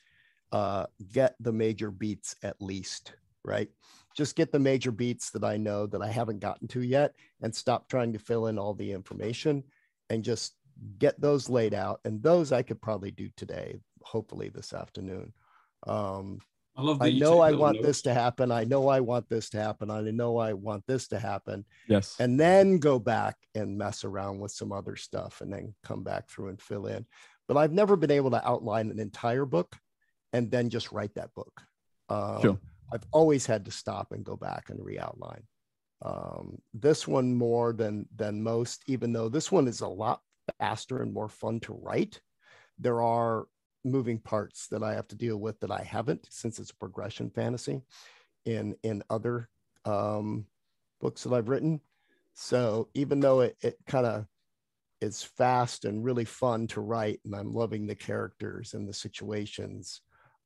uh, 0.53 0.85
get 1.13 1.35
the 1.41 1.53
major 1.53 1.91
beats 1.91 2.37
at 2.43 2.61
least 2.61 3.15
right? 3.45 3.69
Just 4.17 4.37
get 4.37 4.53
the 4.53 4.59
major 4.59 4.91
beats 4.91 5.31
that 5.31 5.45
I 5.45 5.57
know 5.57 5.87
that 5.87 6.03
I 6.03 6.09
haven't 6.09 6.41
gotten 6.41 6.69
to 6.69 6.83
yet 6.83 7.15
and 7.41 7.55
stop 7.55 7.89
trying 7.89 8.13
to 8.13 8.19
fill 8.19 8.47
in 8.47 8.59
all 8.59 8.75
the 8.75 8.93
information 8.93 9.65
and 10.11 10.23
just 10.23 10.55
get 10.99 11.21
those 11.21 11.49
laid 11.49 11.75
out. 11.75 12.01
And 12.05 12.23
those 12.23 12.53
I 12.53 12.63
could 12.63 12.81
probably 12.81 13.11
do 13.11 13.29
today, 13.37 13.79
hopefully 14.03 14.49
this 14.49 14.73
afternoon. 14.73 15.33
Um, 15.87 16.41
I 16.77 16.83
love 16.83 16.99
that 17.01 17.05
I 17.07 17.11
know 17.11 17.41
I 17.41 17.53
want 17.53 17.77
notes. 17.77 17.87
this 17.87 18.03
to 18.03 18.15
happen. 18.15 18.51
I 18.51 18.65
know 18.65 18.89
I 18.89 19.01
want 19.01 19.29
this 19.29 19.51
to 19.51 19.61
happen. 19.61 19.91
I 19.91 20.01
know 20.01 20.39
I 20.39 20.55
want 20.55 20.85
this 20.87 21.09
to 21.09 21.19
happen. 21.19 21.65
Yes. 21.87 22.17
And 22.19 22.41
then 22.41 22.79
go 22.79 22.99
back 22.99 23.37
and 23.55 23.77
mess 23.77 24.05
around 24.05 24.39
with 24.41 24.53
some 24.53 24.73
other 24.73 24.97
stuff 24.97 25.41
and 25.43 25.53
then 25.53 25.75
come 25.85 26.03
back 26.03 26.29
through 26.29 26.49
and 26.49 26.61
fill 26.61 26.87
in. 26.87 27.05
But 27.47 27.57
I've 27.59 27.73
never 27.73 27.97
been 27.97 28.11
able 28.11 28.31
to 28.31 28.49
outline 28.49 28.91
an 28.91 28.99
entire 28.99 29.45
book 29.45 29.77
and 30.33 30.51
then 30.51 30.71
just 30.71 30.93
write 30.93 31.15
that 31.17 31.35
book. 31.35 31.63
Um, 32.09 32.41
Sure. 32.41 32.59
I've 32.93 33.07
always 33.11 33.47
had 33.47 33.65
to 33.67 33.71
stop 33.71 34.13
and 34.13 34.25
go 34.25 34.37
back 34.37 34.71
and 34.71 34.83
re-outline. 34.83 35.43
Um, 36.05 36.59
this 36.75 37.07
one 37.07 37.35
more 37.35 37.73
than 37.73 38.07
than 38.17 38.43
most, 38.43 38.83
even 38.87 39.13
though 39.13 39.29
this 39.29 39.53
one 39.53 39.69
is 39.69 39.81
a 39.83 39.89
lot 39.89 40.21
faster 40.59 41.03
and 41.03 41.13
more 41.13 41.29
fun 41.29 41.61
to 41.61 41.75
write. 41.75 42.21
There 42.79 43.03
are 43.03 43.47
moving 43.85 44.19
parts 44.19 44.69
that 44.69 44.83
I 44.83 44.95
have 44.95 45.09
to 45.09 45.17
deal 45.17 45.37
with 45.37 45.61
that 45.61 45.71
I 45.71 45.83
haven't 45.83 46.27
since 46.31 46.59
it's 46.59 46.71
a 46.71 46.77
progression 46.77 47.31
fantasy 47.31 47.83
in 48.45 48.75
in 48.83 49.03
other 49.11 49.49
um, 49.85 50.47
books 51.01 51.25
that 51.25 51.35
I've 51.35 51.49
written. 51.49 51.81
So 52.35 52.89
even 52.95 53.21
though 53.21 53.41
it, 53.41 53.57
it 53.61 53.77
kind 53.87 54.07
of 54.07 54.27
is 55.01 55.23
fast 55.23 55.85
and 55.85 56.05
really 56.05 56.25
fun 56.25 56.69
to 56.69 56.81
write, 56.81 57.21
and 57.25 57.35
I'm 57.35 57.53
loving 57.53 57.87
the 57.87 57.95
characters 57.95 58.75
and 58.75 58.89
the 58.89 58.95
situations, 58.95 60.01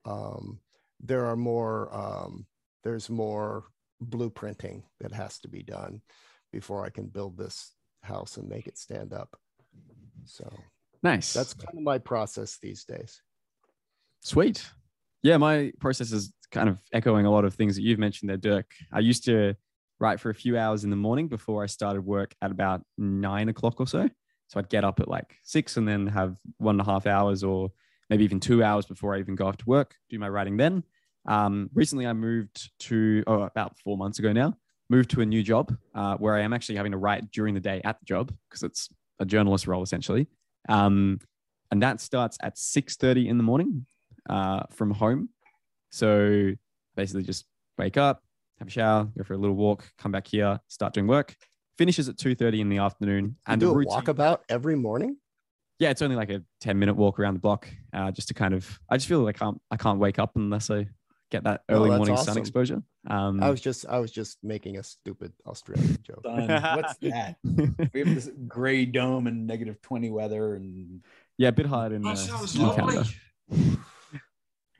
um, 0.05 0.61
there 1.01 1.27
are 1.27 1.37
more 1.37 1.94
um, 1.94 2.47
there's 2.83 3.11
more 3.11 3.64
blueprinting 4.03 4.83
that 5.01 5.12
has 5.12 5.38
to 5.40 5.49
be 5.49 5.62
done 5.62 6.01
before 6.53 6.85
I 6.85 6.90
can 6.90 7.07
build 7.07 7.37
this 7.37 7.75
house 8.03 8.37
and 8.37 8.49
make 8.49 8.66
it 8.66 8.79
stand 8.79 9.12
up. 9.12 9.37
So 10.27 10.51
Nice. 11.03 11.33
that's 11.33 11.55
kind 11.55 11.77
of 11.77 11.83
my 11.83 11.99
process 11.99 12.59
these 12.61 12.85
days. 12.85 13.23
Sweet. 14.21 14.67
Yeah, 15.23 15.37
my 15.37 15.73
process 15.81 16.12
is 16.12 16.33
kind 16.51 16.69
of 16.69 16.79
echoing 16.93 17.27
a 17.27 17.31
lot 17.31 17.45
of 17.45 17.55
things 17.55 17.77
that 17.77 17.83
you've 17.83 17.99
mentioned 17.99 18.31
there, 18.31 18.37
Dirk. 18.37 18.71
I 18.93 19.01
used 19.01 19.25
to 19.25 19.55
write 19.99 20.21
for 20.21 20.31
a 20.31 20.35
few 20.35 20.59
hours 20.59 20.85
in 20.85 20.91
the 20.91 20.97
morning 20.97 21.29
before 21.29 21.62
I 21.62 21.67
started 21.67 22.05
work 22.05 22.35
at 22.43 22.51
about 22.51 22.83
nine 22.99 23.49
o'clock 23.49 23.81
or 23.81 23.87
so. 23.87 24.09
So 24.49 24.61
I'd 24.61 24.69
get 24.69 24.85
up 24.85 25.01
at 25.01 25.09
like 25.09 25.37
six 25.43 25.77
and 25.77 25.89
then 25.89 26.07
have 26.07 26.37
one 26.59 26.79
and 26.79 26.87
a 26.87 26.91
half 26.91 27.07
hours 27.07 27.43
or 27.43 27.71
maybe 28.11 28.25
even 28.25 28.39
two 28.39 28.62
hours 28.62 28.87
before 28.87 29.15
I 29.15 29.19
even 29.19 29.35
go 29.35 29.47
off 29.47 29.57
to 29.59 29.65
work, 29.67 29.95
do 30.11 30.19
my 30.19 30.29
writing 30.29 30.57
then. 30.57 30.85
Um, 31.27 31.71
recently, 31.75 32.07
I 32.07 32.12
moved 32.12 32.71
to, 32.81 33.25
oh, 33.27 33.43
about 33.43 33.77
four 33.81 33.97
months 33.97 34.21
ago 34.21 34.33
now, 34.33 34.55
moved 34.89 35.11
to 35.11 35.23
a 35.23 35.27
new 35.27 35.43
job 35.43 35.77
uh, 35.95 36.17
where 36.17 36.37
I 36.37 36.43
am 36.43 36.53
actually 36.53 36.77
having 36.77 36.93
to 36.93 36.99
write 36.99 37.33
during 37.33 37.55
the 37.55 37.61
day 37.61 37.81
at 37.85 37.99
the 37.99 38.05
job 38.05 38.33
because 38.49 38.62
it's 38.62 38.89
a 39.18 39.24
journalist 39.24 39.66
role 39.66 39.83
essentially. 39.83 40.26
Um, 40.68 41.20
and 41.70 41.83
that 41.83 42.00
starts 42.00 42.38
at 42.42 42.57
6.30 42.57 43.26
in 43.29 43.37
the 43.38 43.42
morning 43.42 43.87
uh, 44.29 44.62
from 44.70 44.90
home. 44.92 45.31
So 45.90 46.52
basically 46.96 47.22
just 47.24 47.44
wake 47.79 47.96
up, 47.96 48.22
have 48.59 48.68
a 48.68 48.70
shower, 48.70 49.05
go 49.16 49.24
for 49.24 49.35
a 49.35 49.38
little 49.38 49.57
walk, 49.57 49.85
come 49.98 50.12
back 50.12 50.26
here, 50.26 50.61
start 50.68 50.94
doing 50.94 51.07
work. 51.07 51.35
Finishes 51.79 52.09
at 52.09 52.16
2.30 52.16 52.61
in 52.61 52.68
the 52.68 52.79
afternoon. 52.79 53.24
You 53.24 53.35
And 53.46 53.61
do 53.61 53.66
the 53.66 53.72
a 53.72 53.76
routine, 53.76 54.00
walkabout 54.00 54.40
every 54.48 54.76
morning. 54.76 55.16
yeah, 55.79 55.90
it's 55.90 56.02
only 56.02 56.16
like 56.16 56.31
a 56.31 56.42
10 56.61 56.79
minute 56.79 56.94
walk 56.94 57.18
around 57.18 57.35
the 57.35 57.40
block 57.40 57.68
uh, 57.92 58.11
just 58.11 58.29
to 58.29 58.35
kind 58.35 58.55
of, 58.55 58.79
I 58.90 58.96
just 58.96 59.09
feel 59.09 59.20
like 59.20 59.37
I 59.37 59.44
can't, 59.46 59.61
I 59.70 59.76
can't 59.76 59.98
wake 59.98 60.18
up 60.18 60.37
unless 60.37 60.70
I 60.70 60.87
get 61.31 61.45
that 61.45 61.62
Oh, 61.69 61.75
early 61.77 61.91
that's 61.91 61.99
morning 61.99 62.17
sun 62.17 62.39
exposure. 62.39 62.83
Um, 63.09 63.43
I 63.43 63.51
was 63.51 63.61
just 63.61 63.87
I 63.87 63.99
was 63.99 64.11
just 64.11 64.39
making 64.43 64.77
a 64.79 64.83
stupid 64.83 65.33
Australian 65.47 65.99
joke. 66.03 66.23
Son, 66.25 66.49
what's 66.77 66.97
that? 66.99 67.37
We 67.93 68.01
have 68.01 68.15
this 68.15 68.31
gray 68.47 68.85
dome 68.87 69.27
and 69.27 69.47
negative 69.47 69.81
20 69.83 70.11
weather 70.11 70.55
and 70.55 71.03
yeah, 71.39 71.49
a 71.49 71.53
bit 71.53 71.67
hard 71.67 71.93
in, 71.93 72.07
uh, 72.07 72.11
in. 72.11 72.17
Canada. 72.75 73.05
go 73.53 73.53
for 73.53 73.79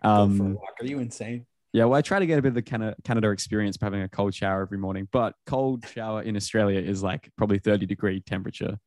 a 0.03 0.09
Um, 0.09 0.55
walk. 0.55 0.75
Are 0.81 0.87
you 0.87 0.99
insane? 1.01 1.47
Yeah, 1.73 1.85
well, 1.85 1.99
I 1.99 2.03
try 2.03 2.19
to 2.19 2.27
get 2.27 2.39
a 2.39 2.43
bit 2.43 2.49
of 2.49 2.55
the 2.55 2.63
Canada, 2.63 2.97
Canada 3.05 3.31
experience 3.31 3.77
by 3.77 3.87
having 3.87 4.01
a 4.03 4.09
cold 4.09 4.35
shower 4.35 4.63
every 4.63 4.79
morning, 4.79 5.09
but 5.13 5.35
cold 5.47 5.85
shower 5.87 6.23
in 6.23 6.35
Australia 6.37 6.81
is 6.81 7.03
like 7.03 7.31
probably 7.37 7.59
30 7.59 7.85
degree 7.87 8.21
temperature. 8.21 8.79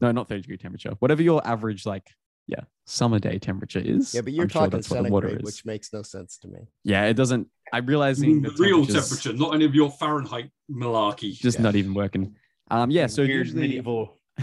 No, 0.00 0.12
not 0.12 0.28
30 0.28 0.42
degree 0.42 0.56
temperature. 0.58 0.92
Whatever 1.00 1.22
your 1.22 1.44
average, 1.46 1.84
like, 1.86 2.06
yeah, 2.46 2.60
summer 2.84 3.18
day 3.18 3.38
temperature 3.38 3.80
is. 3.80 4.14
Yeah, 4.14 4.20
but 4.20 4.32
you're 4.32 4.44
I'm 4.44 4.48
talking 4.48 4.70
that's 4.70 4.90
what 4.90 5.02
the 5.02 5.10
water 5.10 5.28
centigrade, 5.28 5.44
which 5.44 5.64
makes 5.64 5.92
no 5.92 6.02
sense 6.02 6.38
to 6.38 6.48
me. 6.48 6.68
Yeah, 6.84 7.04
it 7.04 7.14
doesn't. 7.14 7.48
I'm 7.72 7.86
realizing 7.86 8.42
the 8.42 8.50
the 8.50 8.62
real 8.62 8.86
temperature, 8.86 9.32
not 9.32 9.54
any 9.54 9.64
of 9.64 9.74
your 9.74 9.90
Fahrenheit 9.90 10.50
malarkey. 10.70 11.32
just 11.34 11.58
Yeah. 11.58 11.62
not 11.64 11.76
even 11.76 11.94
working. 11.94 12.34
Um, 12.70 12.90
yeah, 12.90 13.06
so 13.06 13.22
Weird 13.22 13.46
usually 13.46 13.62
medieval. 13.62 14.18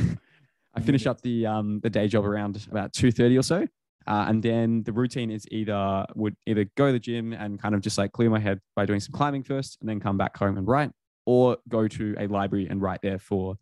I 0.75 0.81
finish 0.81 1.05
up 1.05 1.21
the 1.21 1.45
um 1.45 1.79
the 1.81 1.89
day 1.89 2.07
job 2.07 2.25
around 2.25 2.65
about 2.69 2.93
two 2.93 3.11
thirty 3.11 3.37
or 3.37 3.43
so, 3.43 3.67
uh, 4.07 4.25
and 4.27 4.41
then 4.41 4.83
the 4.83 4.91
routine 4.91 5.29
is 5.29 5.45
either 5.51 6.05
would 6.15 6.35
either 6.47 6.65
go 6.75 6.87
to 6.87 6.93
the 6.93 6.99
gym 6.99 7.31
and 7.33 7.61
kind 7.61 7.75
of 7.75 7.81
just 7.81 7.97
like 7.97 8.11
clear 8.11 8.29
my 8.29 8.39
head 8.39 8.59
by 8.75 8.85
doing 8.85 8.99
some 8.99 9.13
climbing 9.13 9.43
first, 9.43 9.77
and 9.81 9.89
then 9.89 9.99
come 9.99 10.17
back 10.17 10.35
home 10.35 10.57
and 10.57 10.67
write, 10.67 10.91
or 11.25 11.57
go 11.69 11.87
to 11.87 12.15
a 12.17 12.27
library 12.27 12.67
and 12.69 12.81
write 12.81 13.01
there 13.03 13.19
for 13.19 13.55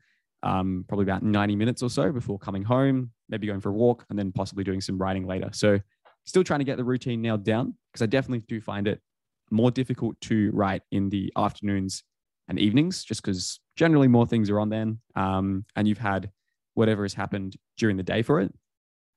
um, 0.44 0.86
probably 0.88 1.04
about 1.04 1.24
ninety 1.24 1.56
minutes 1.56 1.84
or 1.84 1.90
so 1.90 2.12
before 2.12 2.40
coming 2.40 2.64
home, 2.64 3.12
maybe 3.30 3.48
going 3.48 3.62
for 3.62 3.70
a 3.70 3.74
walk, 3.74 4.06
and 4.10 4.18
then 4.18 4.32
possibly 4.32 4.64
doing 4.64 4.82
some 4.82 4.98
writing 4.98 5.26
later. 5.26 5.50
So 5.54 5.80
still 6.26 6.44
trying 6.44 6.60
to 6.60 6.66
get 6.66 6.78
the 6.78 6.84
routine 6.84 7.22
nailed 7.22 7.44
down 7.44 7.76
because 7.92 8.02
I 8.02 8.06
definitely 8.06 8.46
do 8.48 8.62
find 8.62 8.88
it 8.88 9.02
more 9.50 9.72
difficult 9.72 10.20
to 10.22 10.52
write 10.54 10.82
in 10.92 11.10
the 11.10 11.32
afternoons 11.36 12.04
and 12.48 12.60
evenings, 12.60 13.04
just 13.04 13.22
because 13.22 13.60
generally 13.76 14.08
more 14.08 14.26
things 14.26 14.50
are 14.50 14.60
on 14.60 14.70
then, 14.70 15.00
um, 15.16 15.66
and 15.76 15.88
you've 15.88 15.98
had 15.98 16.32
whatever 16.74 17.04
has 17.04 17.14
happened 17.14 17.58
during 17.78 17.98
the 17.98 18.04
day 18.04 18.22
for 18.22 18.40
it. 18.40 18.54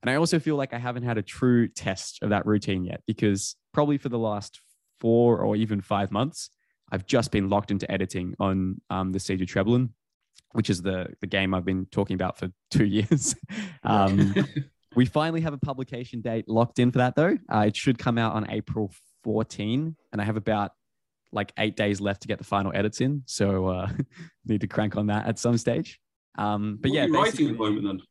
And 0.03 0.11
I 0.11 0.17
also 0.17 0.39
feel 0.39 0.57
like 0.57 0.75
I 0.75 0.79
haven't 0.79 1.05
had 1.05 1.19
a 1.19 1.23
true 1.23 1.67
test 1.69 2.23
of 2.23 2.31
that 2.31 2.45
routine 2.47 2.85
yet 2.85 3.01
because 3.07 3.57
probably 3.73 3.97
for 3.97 4.11
the 4.11 4.19
last 4.19 4.61
four 5.01 5.39
or 5.39 5.57
even 5.57 5.81
five 5.81 6.11
months, 6.11 6.51
I've 6.93 7.07
just 7.07 7.31
been 7.31 7.49
locked 7.49 7.71
into 7.71 7.91
editing 7.91 8.35
on 8.39 8.81
um, 8.91 9.13
the 9.13 9.19
Siege 9.19 9.41
of 9.43 9.49
Treblan, 9.49 9.91
which 10.53 10.70
is 10.70 10.83
the, 10.83 11.09
the 11.20 11.27
game 11.27 11.55
I've 11.55 11.64
been 11.64 11.87
talking 11.87 12.14
about 12.14 12.38
for 12.38 12.49
two 12.70 12.85
years. 12.85 13.35
um, 13.83 14.35
we 14.94 15.07
finally 15.07 15.40
have 15.40 15.53
a 15.53 15.59
publication 15.59 16.20
date 16.20 16.49
locked 16.49 16.79
in 16.79 16.92
for 16.92 16.99
that 16.99 17.16
though. 17.16 17.37
Uh, 17.53 17.64
it 17.66 17.77
should 17.77 17.99
come 17.99 18.18
out 18.18 18.35
on 18.35 18.49
April 18.51 18.92
14, 19.25 19.97
and 20.12 20.20
I 20.20 20.25
have 20.25 20.37
about 20.37 20.73
like 21.33 21.53
eight 21.59 21.77
days 21.77 22.01
left 22.01 22.23
to 22.23 22.29
get 22.29 22.38
the 22.38 22.44
final 22.44 22.70
edits 22.75 23.01
in. 23.01 23.23
So 23.27 23.66
uh, 23.66 23.88
need 24.47 24.61
to 24.61 24.68
crank 24.68 24.97
on 24.97 25.09
that 25.09 25.27
at 25.27 25.38
some 25.38 25.59
stage. 25.59 25.99
Um, 26.38 26.79
but 26.81 26.90
What 26.90 26.97
yeah, 26.97 27.05
are 27.07 27.09
writing 27.11 27.47
at 27.49 27.53
the 27.53 27.59
moment 27.59 27.85
then? 27.85 28.03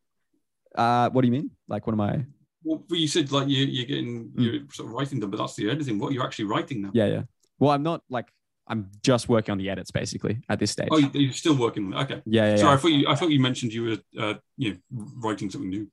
Uh, 0.76 1.10
what 1.10 1.22
do 1.22 1.28
you 1.28 1.32
mean? 1.32 1.52
Like, 1.68 1.88
what 1.88 1.94
am 1.94 2.02
I? 2.02 2.26
Well, 2.64 2.84
you 2.90 3.08
said 3.08 3.32
like 3.32 3.48
you, 3.48 3.66
you're 3.66 3.86
getting 3.86 4.30
Mm. 4.30 4.32
you're 4.38 4.62
sort 4.72 4.90
of 4.90 4.94
writing 4.96 5.20
them, 5.20 5.30
but 5.30 5.38
that's 5.38 5.56
the 5.56 5.70
editing. 5.70 6.00
What 6.00 6.14
you're 6.14 6.24
you 6.24 6.28
actually 6.28 6.46
writing 6.46 6.82
now? 6.82 6.92
Yeah, 6.94 7.08
yeah. 7.08 7.22
Well, 7.60 7.72
I'm 7.72 7.84
not 7.84 8.02
like 8.10 8.28
I'm 8.68 8.90
just 9.04 9.28
working 9.28 9.52
on 9.52 9.58
the 9.58 9.70
edits 9.70 9.92
basically 9.92 10.40
at 10.50 10.60
this 10.60 10.72
stage. 10.72 10.88
Oh, 10.92 10.98
you- 10.98 11.10
you're 11.14 11.34
still 11.34 11.56
working. 11.56 11.94
Okay. 11.94 12.22
yeah, 12.26 12.52
yeah, 12.52 12.56
Sorry, 12.56 12.70
yeah. 12.70 12.74
I 12.74 12.78
thought 12.78 12.92
you. 12.92 13.08
I 13.10 13.16
thought 13.16 13.30
you 13.32 13.40
mentioned 13.40 13.74
you 13.74 13.84
were, 13.84 13.98
uh, 14.24 14.34
you 14.58 14.72
know, 14.92 15.06
writing 15.18 15.50
something 15.50 15.70
new. 15.70 15.88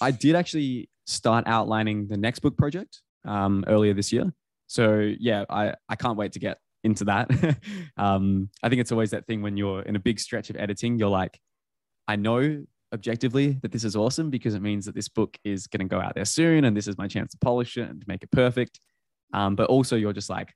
I 0.00 0.10
did 0.10 0.34
actually 0.34 0.88
start 1.06 1.44
outlining 1.46 2.08
the 2.08 2.16
next 2.16 2.40
book 2.40 2.56
project 2.56 3.02
um, 3.24 3.64
earlier 3.68 3.94
this 3.94 4.12
year. 4.12 4.32
So 4.66 5.12
yeah, 5.18 5.44
I, 5.50 5.74
I 5.88 5.96
can't 5.96 6.16
wait 6.16 6.32
to 6.32 6.38
get 6.38 6.58
into 6.84 7.04
that. 7.06 7.28
um, 7.96 8.48
I 8.62 8.68
think 8.68 8.80
it's 8.80 8.92
always 8.92 9.10
that 9.10 9.26
thing 9.26 9.42
when 9.42 9.56
you're 9.56 9.82
in 9.82 9.96
a 9.96 9.98
big 10.00 10.18
stretch 10.20 10.50
of 10.50 10.56
editing, 10.56 10.98
you're 10.98 11.10
like, 11.10 11.38
I 12.08 12.16
know 12.16 12.64
objectively 12.92 13.58
that 13.62 13.70
this 13.72 13.84
is 13.84 13.94
awesome 13.96 14.30
because 14.30 14.54
it 14.54 14.62
means 14.62 14.86
that 14.86 14.94
this 14.94 15.08
book 15.08 15.36
is 15.44 15.66
going 15.66 15.86
to 15.86 15.92
go 15.92 16.00
out 16.00 16.14
there 16.14 16.24
soon 16.24 16.64
and 16.64 16.76
this 16.76 16.88
is 16.88 16.96
my 16.98 17.06
chance 17.06 17.32
to 17.32 17.38
polish 17.38 17.76
it 17.76 17.88
and 17.88 18.00
to 18.00 18.06
make 18.08 18.22
it 18.22 18.30
perfect. 18.30 18.80
Um, 19.32 19.54
but 19.54 19.68
also 19.68 19.96
you're 19.96 20.12
just 20.12 20.30
like, 20.30 20.52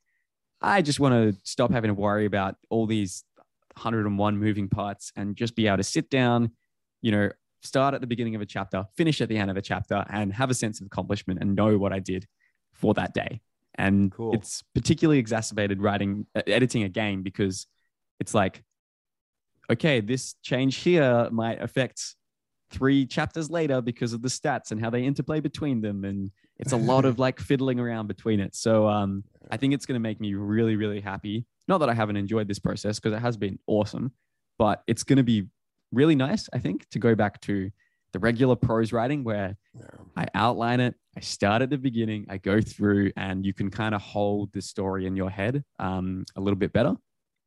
I 0.64 0.80
just 0.80 0.98
want 0.98 1.12
to 1.12 1.38
stop 1.44 1.70
having 1.70 1.88
to 1.88 1.94
worry 1.94 2.24
about 2.24 2.56
all 2.70 2.86
these 2.86 3.22
101 3.74 4.38
moving 4.38 4.68
parts 4.68 5.12
and 5.14 5.36
just 5.36 5.54
be 5.54 5.66
able 5.66 5.76
to 5.76 5.82
sit 5.82 6.08
down, 6.08 6.52
you 7.02 7.12
know, 7.12 7.30
start 7.60 7.94
at 7.94 8.00
the 8.00 8.06
beginning 8.06 8.34
of 8.34 8.40
a 8.40 8.46
chapter, 8.46 8.84
finish 8.96 9.20
at 9.20 9.28
the 9.28 9.36
end 9.36 9.50
of 9.50 9.56
a 9.58 9.62
chapter, 9.62 10.04
and 10.08 10.32
have 10.32 10.50
a 10.50 10.54
sense 10.54 10.80
of 10.80 10.86
accomplishment 10.86 11.40
and 11.40 11.54
know 11.54 11.76
what 11.76 11.92
I 11.92 11.98
did 11.98 12.26
for 12.72 12.94
that 12.94 13.12
day. 13.12 13.42
And 13.74 14.10
Cool. 14.10 14.34
it's 14.34 14.62
particularly 14.74 15.18
exacerbated 15.18 15.82
writing, 15.82 16.26
editing 16.34 16.82
a 16.82 16.88
game 16.88 17.22
because 17.22 17.66
it's 18.18 18.34
like, 18.34 18.62
okay, 19.70 20.00
this 20.00 20.34
change 20.42 20.76
here 20.76 21.28
might 21.30 21.60
affect 21.60 22.16
three 22.70 23.04
chapters 23.06 23.50
later 23.50 23.82
because 23.82 24.12
of 24.12 24.22
the 24.22 24.28
stats 24.28 24.70
and 24.70 24.80
how 24.80 24.90
they 24.90 25.04
interplay 25.04 25.40
between 25.40 25.82
them. 25.82 26.04
And 26.04 26.30
it's 26.58 26.72
a 26.72 26.76
lot 26.76 27.04
of 27.04 27.18
like 27.26 27.40
fiddling 27.40 27.80
around 27.80 28.06
between 28.06 28.40
it. 28.40 28.54
So 28.54 28.88
um, 28.88 29.24
I 29.50 29.56
think 29.56 29.74
it's 29.74 29.86
going 29.86 29.96
to 29.96 30.00
make 30.00 30.20
me 30.20 30.34
really, 30.34 30.76
really 30.76 31.00
happy. 31.00 31.46
Not 31.68 31.78
that 31.78 31.88
I 31.88 31.94
haven't 31.94 32.16
enjoyed 32.16 32.46
this 32.48 32.58
process 32.58 33.00
because 33.00 33.16
it 33.16 33.20
has 33.20 33.36
been 33.36 33.58
awesome, 33.66 34.12
but 34.58 34.82
it's 34.86 35.02
going 35.02 35.16
to 35.16 35.22
be 35.24 35.46
really 35.92 36.14
nice, 36.14 36.48
I 36.52 36.58
think, 36.58 36.88
to 36.90 36.98
go 36.98 37.14
back 37.14 37.40
to 37.42 37.70
the 38.12 38.18
regular 38.18 38.54
prose 38.54 38.92
writing 38.92 39.24
where 39.24 39.56
Yeah. 39.74 39.86
I 40.16 40.26
outline 40.34 40.78
it, 40.80 40.94
I 41.16 41.20
start 41.20 41.62
at 41.62 41.70
the 41.70 41.78
beginning, 41.78 42.26
I 42.28 42.38
go 42.38 42.60
through, 42.60 43.10
and 43.16 43.44
you 43.44 43.52
can 43.52 43.70
kind 43.70 43.94
of 43.94 44.00
hold 44.02 44.52
the 44.52 44.62
story 44.62 45.06
in 45.06 45.16
your 45.16 45.30
head 45.30 45.64
um, 45.80 46.24
a 46.36 46.40
little 46.40 46.58
bit 46.58 46.72
better. 46.72 46.94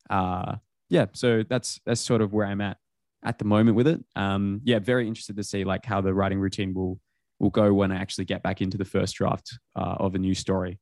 Uh, 0.10 0.56
yeah, 0.90 1.06
so 1.14 1.44
that's 1.48 1.80
that's 1.86 2.02
sort 2.02 2.22
of 2.22 2.34
where 2.34 2.46
I'm 2.46 2.62
at 2.62 2.78
at 3.24 3.40
the 3.40 3.46
moment 3.46 3.76
with 3.78 3.88
it. 3.88 4.04
Um, 4.16 4.62
yeah, 4.64 4.80
very 4.80 5.08
interested 5.08 5.36
to 5.38 5.44
see 5.44 5.64
like 5.64 5.86
how 5.86 6.02
the 6.02 6.14
writing 6.14 6.40
routine 6.40 6.74
will 6.74 7.00
will 7.40 7.50
go 7.50 7.74
when 7.74 7.92
I 7.92 7.98
actually 7.98 8.26
get 8.26 8.44
back 8.44 8.62
into 8.62 8.78
the 8.78 8.86
first 8.86 9.16
draft 9.16 9.58
uh, 9.76 9.96
of 10.00 10.16
a 10.16 10.20
new 10.20 10.34
story. 10.34 10.80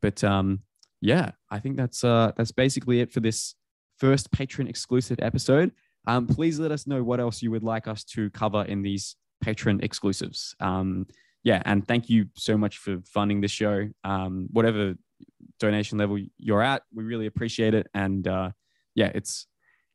But 0.00 0.22
um, 0.22 0.60
yeah, 1.00 1.32
I 1.50 1.58
think 1.58 1.76
that's 1.76 2.04
uh, 2.04 2.32
that's 2.36 2.52
basically 2.52 3.00
it 3.00 3.12
for 3.12 3.20
this 3.20 3.54
first 3.98 4.30
patron 4.32 4.68
exclusive 4.68 5.18
episode. 5.22 5.72
Um, 6.06 6.26
please 6.26 6.58
let 6.60 6.70
us 6.70 6.86
know 6.86 7.02
what 7.02 7.20
else 7.20 7.42
you 7.42 7.50
would 7.50 7.62
like 7.62 7.88
us 7.88 8.04
to 8.04 8.30
cover 8.30 8.64
in 8.64 8.82
these 8.82 9.16
patron 9.40 9.80
exclusives. 9.82 10.54
Um, 10.60 11.06
yeah, 11.42 11.62
and 11.64 11.86
thank 11.86 12.08
you 12.08 12.26
so 12.36 12.56
much 12.56 12.78
for 12.78 12.98
funding 13.04 13.40
the 13.40 13.48
show. 13.48 13.88
Um, 14.02 14.48
whatever 14.50 14.94
donation 15.60 15.98
level 15.98 16.18
you're 16.38 16.62
at, 16.62 16.82
we 16.94 17.04
really 17.04 17.26
appreciate 17.26 17.74
it. 17.74 17.86
And 17.94 18.26
uh, 18.26 18.50
yeah, 18.94 19.10
it's 19.14 19.46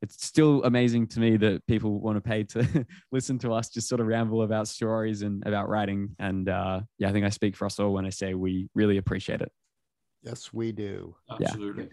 it's 0.02 0.26
still 0.26 0.64
amazing 0.64 1.08
to 1.08 1.20
me 1.20 1.38
that 1.38 1.66
people 1.68 2.00
want 2.00 2.16
to 2.18 2.22
pay 2.22 2.44
to 2.44 2.86
listen 3.12 3.38
to 3.40 3.52
us 3.52 3.70
just 3.70 3.90
sort 3.90 4.00
of 4.00 4.08
ramble 4.08 4.44
about 4.44 4.68
stories 4.68 5.22
and 5.24 5.46
about 5.46 5.68
writing. 5.68 6.16
And 6.20 6.48
uh, 6.48 6.82
yeah, 6.98 7.10
I 7.10 7.12
think 7.12 7.26
I 7.26 7.30
speak 7.30 7.56
for 7.56 7.66
us 7.66 7.80
all 7.80 7.92
when 7.92 8.06
I 8.06 8.10
say 8.10 8.34
we 8.34 8.70
really 8.76 8.98
appreciate 8.98 9.42
it. 9.42 9.52
Yes, 10.24 10.54
we 10.54 10.72
do. 10.72 11.16
Absolutely. 11.30 11.90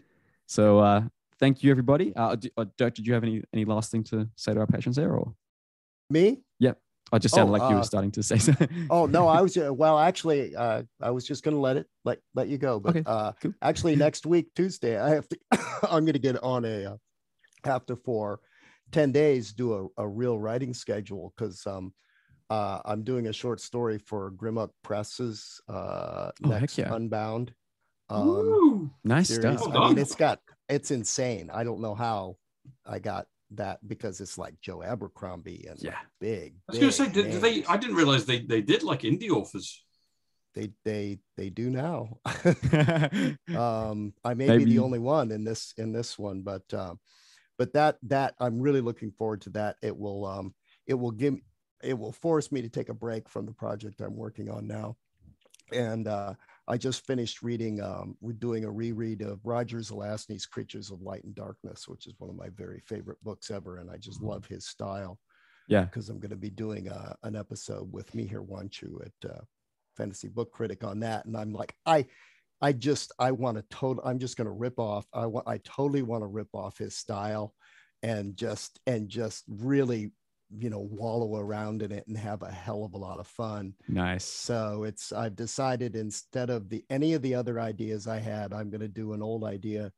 So 0.47 0.79
uh, 0.79 1.03
thank 1.41 1.63
you, 1.63 1.71
everybody. 1.71 2.15
Uh, 2.15 2.37
d- 2.37 2.53
uh, 2.57 2.67
Dirk, 2.79 2.95
did 2.95 3.07
you 3.07 3.15
have 3.15 3.25
any 3.25 3.43
any 3.53 3.65
last 3.65 3.91
thing 3.91 4.05
to 4.05 4.29
say 4.37 4.55
to 4.55 4.61
our 4.61 4.67
patrons 4.67 4.97
there, 4.97 5.13
or 5.15 5.35
Me? 6.11 6.43
Yep. 6.61 6.79
I 7.13 7.19
just 7.19 7.35
sounded 7.35 7.51
Oh, 7.51 7.53
like 7.53 7.69
you 7.71 7.77
were 7.77 7.83
uh, 7.83 7.85
starting 7.85 8.11
to 8.13 8.23
say 8.23 8.39
so? 8.39 8.53
Oh 8.91 9.07
no, 9.07 9.29
I 9.29 9.41
was 9.41 9.57
uh, 9.57 9.73
well. 9.73 9.99
Actually, 9.99 10.55
uh, 10.57 10.83
I 11.01 11.11
was 11.11 11.27
just 11.27 11.45
gonna 11.45 11.59
let 11.61 11.77
it 11.77 11.87
let 12.05 12.19
let 12.35 12.49
you 12.49 12.59
go. 12.59 12.81
But 12.81 12.91
Okay, 12.97 13.03
uh, 13.07 13.33
cool. 13.41 13.55
actually, 13.63 13.95
next 13.97 14.27
week 14.27 14.49
Tuesday, 14.55 14.99
I 15.01 15.11
have 15.11 15.29
to. 15.29 15.39
I'm 15.91 16.05
gonna 16.05 16.19
get 16.19 16.41
on 16.43 16.65
a 16.65 16.85
uh, 16.85 16.97
have 17.67 17.85
to 17.87 17.97
for 17.97 18.41
ten 18.93 19.13
days 19.13 19.53
do 19.53 19.91
a, 19.99 20.03
a 20.03 20.09
real 20.09 20.39
writing 20.39 20.73
schedule 20.75 21.33
because 21.37 21.67
um, 21.67 21.93
uh, 22.51 22.81
I'm 22.85 23.03
doing 23.03 23.27
a 23.27 23.33
short 23.33 23.61
story 23.61 23.99
for 23.99 24.31
Grim 24.31 24.59
Oak 24.59 24.73
Presses. 24.83 25.61
Uh, 25.69 26.31
Oh, 26.45 26.49
next 26.49 26.79
yeah. 26.79 26.95
Unbound. 26.95 27.53
Um, 28.09 28.27
Woo! 28.27 28.91
nice 29.05 29.29
series. 29.29 29.61
stuff. 29.61 29.75
I 29.75 29.89
mean, 29.89 29.99
it's 29.99 30.15
got 30.15 30.41
it's 30.69 30.91
insane. 30.91 31.51
I 31.53 31.65
don't 31.65 31.81
know 31.81 31.95
how 31.95 32.37
I 32.87 32.99
got 32.99 33.27
that 33.53 33.79
because 33.87 34.21
it's 34.21 34.39
like 34.39 34.61
Joe 34.61 34.83
Abercrombie 34.83 35.67
and 35.69 35.79
Yeah. 35.81 35.99
big. 36.21 36.57
I 36.69 36.73
was 36.73 36.79
going 36.79 36.91
to 36.91 36.97
say, 36.97 37.09
did, 37.09 37.31
did 37.31 37.43
they? 37.43 37.65
I 37.65 37.77
didn't 37.77 37.97
realize 37.97 38.27
they 38.27 38.41
they 38.41 38.61
did 38.61 38.83
like 38.83 39.03
indie 39.03 39.31
authors. 39.31 39.85
they 40.55 40.71
they 40.85 41.19
they 41.37 41.51
do 41.51 41.71
now. 41.71 42.19
um, 43.55 44.15
I 44.25 44.35
may 44.35 44.57
be 44.57 44.65
the 44.65 44.79
only 44.79 44.99
one 44.99 45.31
in 45.31 45.45
this 45.45 45.75
in 45.77 45.93
this 45.93 46.19
one, 46.19 46.43
but 46.43 46.63
um, 46.75 46.99
but 47.59 47.73
that 47.73 47.97
that 48.05 48.35
I'm 48.41 48.61
really 48.61 48.81
looking 48.81 49.11
forward 49.13 49.41
to 49.43 49.51
that. 49.51 49.77
It 49.83 49.97
will 49.97 50.25
um, 50.25 50.55
it 50.87 50.95
will 50.95 51.11
give 51.11 51.37
it 51.83 51.99
will 51.99 52.13
force 52.13 52.51
me 52.51 52.63
to 52.63 52.69
take 52.69 52.89
a 52.89 52.95
break 52.95 53.29
from 53.29 53.47
the 53.47 53.53
project 53.53 54.01
I'm 54.01 54.17
working 54.17 54.51
on 54.51 54.67
now, 54.67 54.97
and 55.73 56.09
uh, 56.09 56.35
I 56.69 56.77
just 56.77 57.07
finished 57.07 57.43
reading. 57.43 57.81
Um, 57.81 58.17
we're 58.21 58.33
doing 58.33 58.65
a 58.65 58.71
reread 58.71 59.23
of 59.23 59.41
Roger 59.45 59.79
Zelazny's 59.79 60.47
Creatures 60.47 60.91
of 60.91 61.03
Light 61.03 61.25
and 61.25 61.35
Darkness, 61.35 61.87
which 61.87 62.07
is 62.07 62.15
one 62.19 62.31
of 62.31 62.37
my 62.37 62.49
very 62.55 62.81
favorite 62.87 63.23
books 63.23 63.51
ever, 63.51 63.79
and 63.79 63.91
I 63.91 63.97
just 63.97 64.23
love 64.23 64.47
his 64.47 64.67
style 64.67 65.19
yeah. 65.69 65.85
because 65.85 66.09
I'm 66.09 66.19
going 66.19 66.31
to 66.31 66.37
be 66.37 66.51
doing 66.51 66.89
uh, 66.89 67.15
an 67.23 67.37
episode 67.37 67.93
with 67.93 68.13
Mihir 68.13 68.47
Wanchoo 68.47 69.05
at 69.05 69.31
uh, 69.31 69.41
Fantasy 69.97 70.29
Book 70.29 70.53
Critic 70.53 70.85
on 70.85 71.01
that, 71.01 71.27
and 71.27 71.37
I'm 71.37 71.53
like, 71.53 71.75
I, 71.85 72.07
I 72.61 72.73
just, 72.73 73.13
I 73.19 73.33
want 73.33 73.57
to 73.57 73.65
total, 73.71 74.03
I'm 74.05 74.19
just 74.19 74.37
going 74.37 74.47
to 74.47 74.53
rip 74.53 74.79
off. 74.79 75.07
I 75.13 75.27
want, 75.27 75.47
I 75.49 75.59
totally 75.59 76.03
want 76.03 76.23
to 76.23 76.27
rip 76.29 76.49
off 76.55 76.79
his 76.79 76.97
style, 76.97 77.55
and 78.03 78.37
just, 78.37 78.81
and 78.87 79.09
just 79.09 79.45
really, 79.49 80.13
you 80.57 80.71
know, 80.71 80.89
wallow 80.91 81.37
around 81.39 81.83
in 81.83 81.93
it 81.93 82.07
and 82.07 82.17
have 82.17 82.43
a 82.43 82.51
hell 82.51 82.85
of 82.85 82.95
a 82.95 82.99
lot 82.99 83.19
of 83.19 83.27
fun. 83.27 83.75
Nice. 83.89 84.25
So 84.25 84.85
it's, 84.85 85.13
I've 85.13 85.37
decided 85.37 85.97
instead 85.97 86.51
of 86.51 86.69
the 86.69 86.85
any 86.89 87.15
of 87.15 87.23
the 87.23 87.35
other 87.35 87.59
ideas 87.59 88.07
I 88.07 88.19
had, 88.19 88.53
I'm 88.53 88.71
going 88.71 88.81
to 88.81 88.89
do 88.89 89.13
an 89.13 89.23
old 89.23 89.45
idea. 89.45 89.93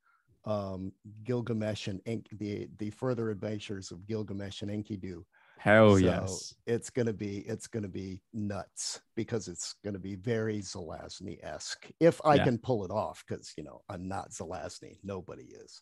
Um, 0.45 0.93
Gilgamesh 1.25 1.89
and 1.89 2.01
Ink, 2.07 2.29
the 2.33 2.69
the 2.79 2.89
further 2.91 3.29
adventures 3.29 3.91
of 3.91 4.07
Gilgamesh 4.07 4.63
and 4.63 4.71
Enkidu 4.71 5.25
Hell 5.59 5.91
so 5.93 5.97
yes. 5.97 6.55
it's 6.67 6.89
gonna 6.89 7.13
be 7.13 7.39
it's 7.39 7.67
gonna 7.67 7.89
be 7.89 8.23
nuts 8.33 9.01
because 9.17 9.49
it's 9.49 9.75
gonna 9.85 9.99
be 9.99 10.15
very 10.15 10.59
Zelazny 10.61 11.43
esque 11.43 11.91
if 12.01 12.21
I 12.25 12.37
Yeah. 12.37 12.45
can 12.45 12.59
pull 12.59 12.85
it 12.85 12.91
off 12.91 13.25
because 13.27 13.53
you 13.57 13.65
know 13.65 13.83
I'm 13.89 14.07
not 14.09 14.31
Zelazny, 14.31 14.99
nobody 15.03 15.45
is. 15.45 15.81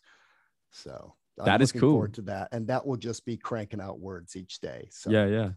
So 0.71 1.15
That 1.37 1.61
is 1.61 1.71
cool. 1.71 1.91
Forward 1.91 2.15
to 2.15 2.21
that, 2.23 2.49
and 2.51 2.67
that 2.67 2.85
will 2.85 2.97
just 2.97 3.23
be 3.23 3.37
cranking 3.37 3.79
out 3.79 3.99
words 3.99 4.35
each 4.35 4.59
day. 4.59 4.87
So 4.91 5.11
Yeah, 5.11 5.27
yeah. 5.27 5.49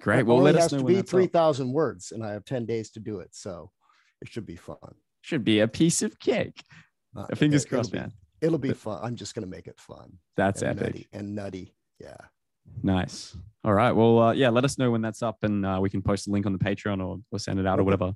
Great. 0.00 0.20
It 0.20 0.26
Well, 0.26 0.40
let 0.42 0.56
us 0.56 0.62
has 0.64 0.72
know 0.72 0.78
to 0.80 0.84
be 0.84 1.02
three 1.02 1.28
thousand 1.28 1.72
words, 1.72 2.10
and 2.10 2.24
I 2.24 2.32
have 2.32 2.44
ten 2.44 2.66
days 2.66 2.90
to 2.90 3.00
do 3.00 3.20
it. 3.20 3.34
So 3.34 3.70
it 4.20 4.28
should 4.28 4.46
be 4.46 4.56
fun. 4.56 4.76
Should 5.20 5.44
be 5.44 5.60
a 5.60 5.68
piece 5.68 6.02
of 6.02 6.18
cake. 6.18 6.64
Uh, 7.16 7.26
Fingers 7.36 7.62
it- 7.62 7.68
it'll 7.68 7.76
crossed, 7.78 7.92
be- 7.92 7.98
man. 7.98 8.12
It'll 8.40 8.58
be 8.58 8.68
But- 8.70 8.78
fun. 8.78 9.00
I'm 9.04 9.14
just 9.14 9.34
gonna 9.36 9.46
make 9.46 9.68
it 9.68 9.78
fun. 9.78 10.18
That's 10.36 10.62
and 10.62 10.80
epic. 10.80 10.94
nutty 10.94 11.08
and 11.12 11.34
nutty. 11.36 11.76
Yeah. 12.00 12.16
Nice. 12.82 13.36
All 13.64 13.72
right. 13.72 13.92
Well, 13.92 14.18
uh, 14.18 14.32
yeah, 14.32 14.50
let 14.50 14.64
us 14.64 14.78
know 14.78 14.90
when 14.90 15.00
that's 15.00 15.22
up 15.22 15.42
and 15.42 15.64
uh, 15.64 15.78
we 15.80 15.88
can 15.88 16.02
post 16.02 16.28
a 16.28 16.30
link 16.30 16.44
on 16.46 16.52
the 16.52 16.58
Patreon 16.58 17.04
or, 17.04 17.18
or 17.30 17.38
send 17.38 17.58
it 17.58 17.66
out 17.66 17.80
or 17.80 17.84
whatever. 17.84 18.12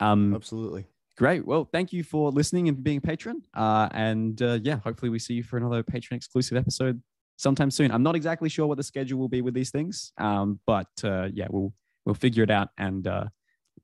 Um, 0.00 0.34
Absolutely. 0.34 0.86
great. 1.18 1.44
Well, 1.44 1.68
thank 1.70 1.92
you 1.92 2.04
for 2.04 2.30
listening 2.30 2.68
and 2.68 2.82
being 2.82 2.98
a 2.98 3.00
patron. 3.00 3.42
Uh, 3.52 3.88
and 3.92 4.40
uh, 4.40 4.58
yeah, 4.62 4.76
hopefully 4.76 5.10
we 5.10 5.18
see 5.18 5.34
you 5.34 5.42
for 5.42 5.56
another 5.56 5.82
patron 5.82 6.16
exclusive 6.16 6.56
episode 6.56 7.02
sometime 7.36 7.70
soon. 7.70 7.90
I'm 7.90 8.04
not 8.04 8.14
exactly 8.14 8.48
sure 8.48 8.66
what 8.66 8.76
the 8.76 8.84
schedule 8.84 9.18
will 9.18 9.28
be 9.28 9.42
with 9.42 9.54
these 9.54 9.70
things, 9.70 10.12
um, 10.18 10.60
but 10.66 10.86
uh, 11.02 11.28
yeah, 11.32 11.48
we'll 11.50 11.72
we'll 12.04 12.14
figure 12.14 12.44
it 12.44 12.50
out 12.50 12.68
and 12.78 13.06
uh, 13.06 13.24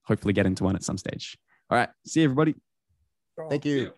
hopefully 0.04 0.32
get 0.32 0.46
into 0.46 0.64
one 0.64 0.76
at 0.76 0.84
some 0.84 0.98
stage. 0.98 1.36
All 1.68 1.76
right. 1.76 1.88
See 2.06 2.20
you, 2.20 2.24
everybody. 2.24 2.54
Thank 3.48 3.64
you. 3.64 3.76
Yeah. 3.76 3.88